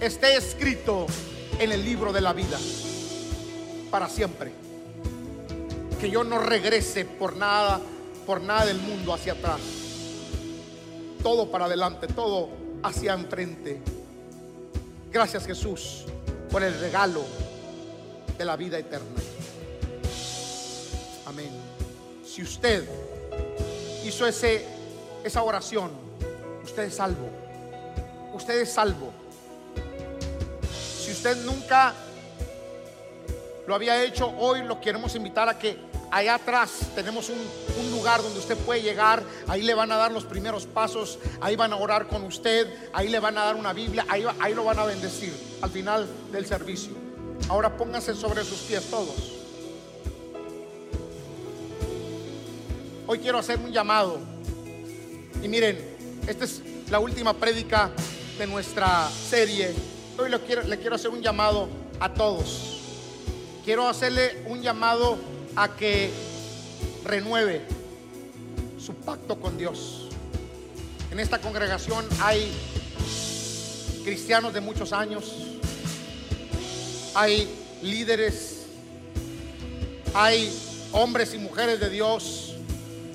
[0.00, 1.06] esté escrito
[1.58, 2.58] en el libro de la vida
[3.90, 4.59] para siempre.
[6.00, 7.78] Que yo no regrese por nada,
[8.26, 9.60] por nada del mundo hacia atrás.
[11.22, 12.48] Todo para adelante, todo
[12.82, 13.82] hacia enfrente.
[15.12, 16.06] Gracias Jesús
[16.50, 17.22] por el regalo
[18.38, 19.20] de la vida eterna.
[21.26, 21.50] Amén.
[22.24, 22.88] Si usted
[24.02, 24.64] hizo ese,
[25.22, 25.90] esa oración,
[26.64, 27.28] usted es salvo.
[28.32, 29.12] Usted es salvo.
[30.98, 31.92] Si usted nunca
[33.66, 38.22] lo había hecho, hoy lo queremos invitar a que allá atrás tenemos un, un, lugar
[38.22, 41.76] donde usted puede llegar, ahí le van a dar los primeros pasos, ahí van a
[41.76, 44.84] orar con usted, ahí le van a dar una Biblia, ahí, ahí lo van a
[44.84, 45.32] bendecir
[45.62, 46.92] al final del servicio.
[47.48, 49.40] Ahora pónganse sobre sus pies todos.
[53.06, 54.18] Hoy quiero hacer un llamado.
[55.42, 55.78] Y miren,
[56.26, 57.90] esta es la última prédica
[58.38, 59.74] de nuestra serie.
[60.18, 62.78] Hoy le quiero, le quiero hacer un llamado a todos.
[63.64, 65.18] Quiero hacerle un llamado
[65.56, 66.10] a que
[67.04, 67.62] renueve
[68.78, 70.08] su pacto con Dios.
[71.10, 72.50] En esta congregación hay
[74.04, 75.32] cristianos de muchos años,
[77.14, 77.48] hay
[77.82, 78.66] líderes,
[80.14, 80.52] hay
[80.92, 82.54] hombres y mujeres de Dios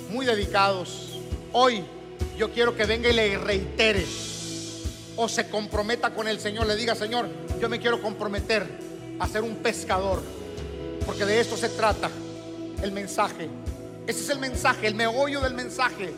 [0.10, 1.20] muy dedicados.
[1.54, 1.84] Hoy
[2.38, 4.06] yo quiero que venga y le reitere
[5.16, 7.30] o se comprometa con el Señor, le diga, Señor,
[7.62, 8.68] yo me quiero comprometer
[9.20, 10.22] a ser un pescador,
[11.06, 12.10] porque de esto se trata
[12.82, 13.50] el mensaje.
[14.08, 16.14] Ese es el mensaje, el meollo del mensaje,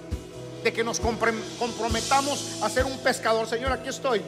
[0.63, 3.47] de que nos comprometamos a ser un pescador.
[3.47, 4.21] Señor, aquí estoy.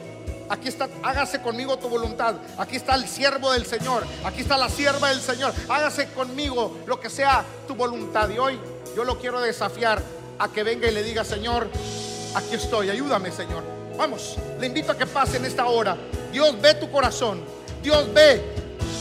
[0.48, 2.34] Aquí está, hágase conmigo tu voluntad.
[2.58, 4.04] Aquí está el siervo del Señor.
[4.24, 5.52] Aquí está la sierva del Señor.
[5.68, 8.28] Hágase conmigo lo que sea tu voluntad.
[8.30, 8.58] Y hoy
[8.96, 10.02] yo lo quiero desafiar
[10.38, 11.68] a que venga y le diga, Señor,
[12.34, 12.90] aquí estoy.
[12.90, 13.62] Ayúdame, Señor.
[13.96, 15.96] Vamos, le invito a que pase en esta hora.
[16.32, 17.42] Dios ve tu corazón.
[17.82, 18.42] Dios ve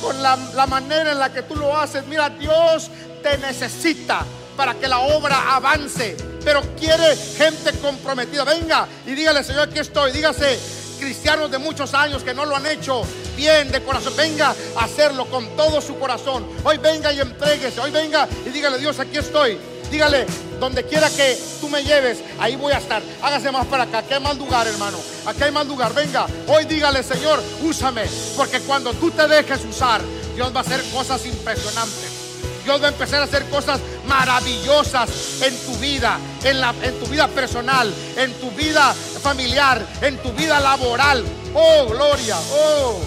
[0.01, 0.35] con la,
[0.67, 2.05] manera en la que tú lo haces.
[2.07, 2.89] Mira, Dios
[3.21, 4.25] te necesita
[4.55, 6.17] para que la obra avance.
[6.43, 8.43] Pero quiere gente comprometida.
[8.43, 10.11] Venga y dígale, Señor, aquí estoy.
[10.11, 10.59] Dígase,
[10.99, 13.03] cristianos de muchos años que no lo han hecho
[13.35, 14.13] bien de corazón.
[14.15, 16.47] Venga a hacerlo con todo su corazón.
[16.63, 17.79] Hoy venga y entréguese.
[17.79, 19.57] Hoy venga y dígale, Dios, aquí estoy.
[19.91, 20.25] Dígale,
[20.59, 23.01] donde quiera que tú me lleves, ahí voy a estar.
[23.21, 23.99] Hágase más para acá.
[23.99, 24.97] Aquí hay más lugar, hermano.
[25.25, 25.93] Aquí hay más lugar.
[25.93, 28.03] Venga, hoy dígale, Señor, úsame.
[28.35, 30.01] Porque cuando tú te dejes usar,
[30.35, 32.19] Dios va a hacer cosas impresionantes.
[32.63, 35.09] Dios va a empezar a hacer cosas maravillosas
[35.41, 38.93] en tu vida, en, la, en tu vida personal, en tu vida
[39.23, 41.23] familiar, en tu vida laboral.
[41.53, 42.37] Oh, gloria.
[42.53, 42.99] Oh,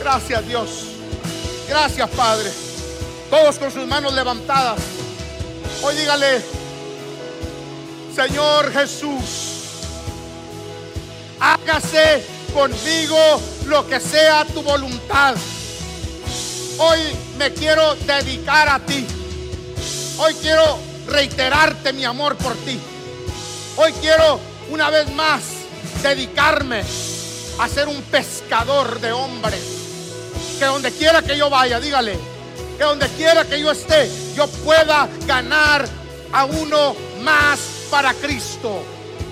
[0.00, 0.68] gracias Dios.
[1.68, 2.50] Gracias Padre.
[3.30, 4.78] Todos con sus manos levantadas.
[5.82, 6.42] Hoy dígale,
[8.14, 9.24] Señor Jesús,
[11.40, 13.18] hágase conmigo
[13.66, 15.34] lo que sea tu voluntad.
[16.78, 17.00] Hoy
[17.36, 19.04] me quiero dedicar a ti.
[20.18, 22.78] Hoy quiero reiterarte mi amor por ti.
[23.76, 24.38] Hoy quiero
[24.70, 25.42] una vez más
[26.00, 26.84] dedicarme
[27.58, 29.60] a ser un pescador de hombres.
[30.60, 32.16] Que donde quiera que yo vaya, dígale,
[32.78, 35.88] que donde quiera que yo esté, yo pueda ganar
[36.32, 38.82] a uno más para Cristo.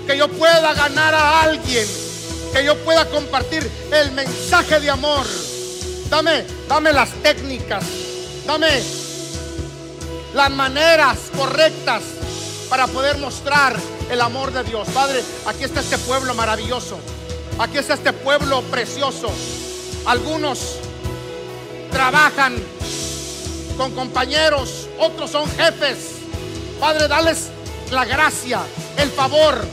[0.07, 1.87] Que yo pueda ganar a alguien.
[2.53, 5.25] Que yo pueda compartir el mensaje de amor.
[6.09, 7.83] Dame, dame las técnicas.
[8.45, 8.81] Dame
[10.33, 12.01] las maneras correctas
[12.69, 13.75] para poder mostrar
[14.09, 14.87] el amor de Dios.
[14.89, 16.97] Padre, aquí está este pueblo maravilloso.
[17.59, 19.31] Aquí está este pueblo precioso.
[20.05, 20.77] Algunos
[21.91, 22.55] trabajan
[23.77, 26.13] con compañeros, otros son jefes.
[26.79, 27.49] Padre, dales
[27.93, 28.61] la gracia,
[28.97, 29.63] el favor.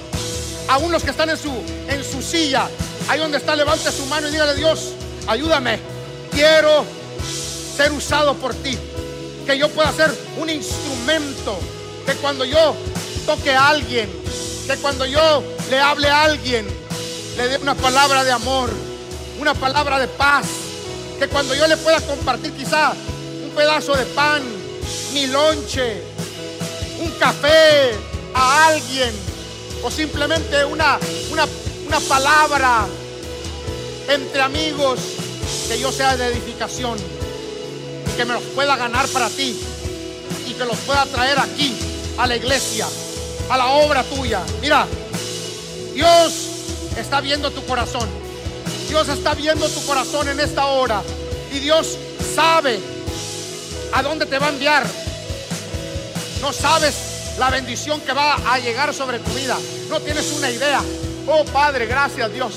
[0.68, 1.50] A unos que están en su,
[1.88, 2.68] en su silla,
[3.08, 4.92] ahí donde está, levante su mano y dígale, Dios,
[5.26, 5.80] ayúdame.
[6.30, 6.84] Quiero
[7.76, 8.78] ser usado por ti.
[9.46, 11.58] Que yo pueda ser un instrumento.
[12.06, 12.76] Que cuando yo
[13.26, 14.08] toque a alguien,
[14.66, 16.66] que cuando yo le hable a alguien,
[17.36, 18.70] le dé una palabra de amor,
[19.40, 20.46] una palabra de paz.
[21.18, 22.92] Que cuando yo le pueda compartir quizá
[23.44, 24.42] un pedazo de pan,
[25.12, 26.02] mi lonche,
[27.00, 29.10] un café a alguien,
[29.82, 30.98] o simplemente una,
[31.30, 31.46] una,
[31.86, 32.86] una palabra
[34.08, 35.00] entre amigos,
[35.68, 36.98] que yo sea de edificación,
[38.16, 39.58] que me los pueda ganar para ti,
[40.46, 41.74] y que los pueda traer aquí,
[42.18, 42.86] a la iglesia,
[43.48, 44.42] a la obra tuya.
[44.60, 44.86] Mira,
[45.94, 46.32] Dios
[46.96, 48.08] está viendo tu corazón.
[48.88, 51.02] Dios está viendo tu corazón en esta hora.
[51.52, 51.96] Y Dios
[52.34, 52.78] sabe
[53.92, 54.86] a dónde te va a enviar.
[56.40, 56.94] No sabes
[57.38, 59.56] la bendición que va a llegar sobre tu vida.
[59.88, 60.82] No tienes una idea.
[61.26, 62.54] Oh Padre, gracias Dios.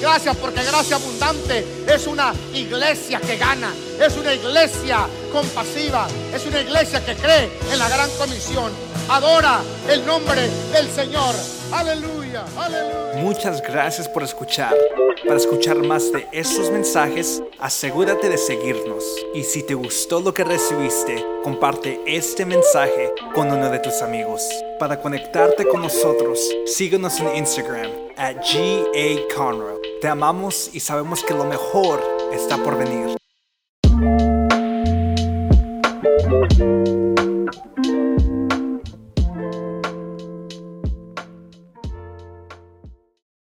[0.00, 3.72] Gracias porque Gracia Abundante es una iglesia que gana.
[4.00, 6.08] Es una iglesia compasiva.
[6.34, 8.89] Es una iglesia que cree en la gran comisión.
[9.10, 10.40] Adora el nombre
[10.72, 11.34] del Señor.
[11.72, 13.16] Aleluya, aleluya.
[13.16, 14.72] Muchas gracias por escuchar.
[15.26, 19.04] Para escuchar más de estos mensajes, asegúrate de seguirnos.
[19.34, 24.48] Y si te gustó lo que recibiste, comparte este mensaje con uno de tus amigos.
[24.78, 29.80] Para conectarte con nosotros, síguenos en Instagram at GA Conroe.
[30.00, 32.00] Te amamos y sabemos que lo mejor
[32.32, 33.16] está por venir.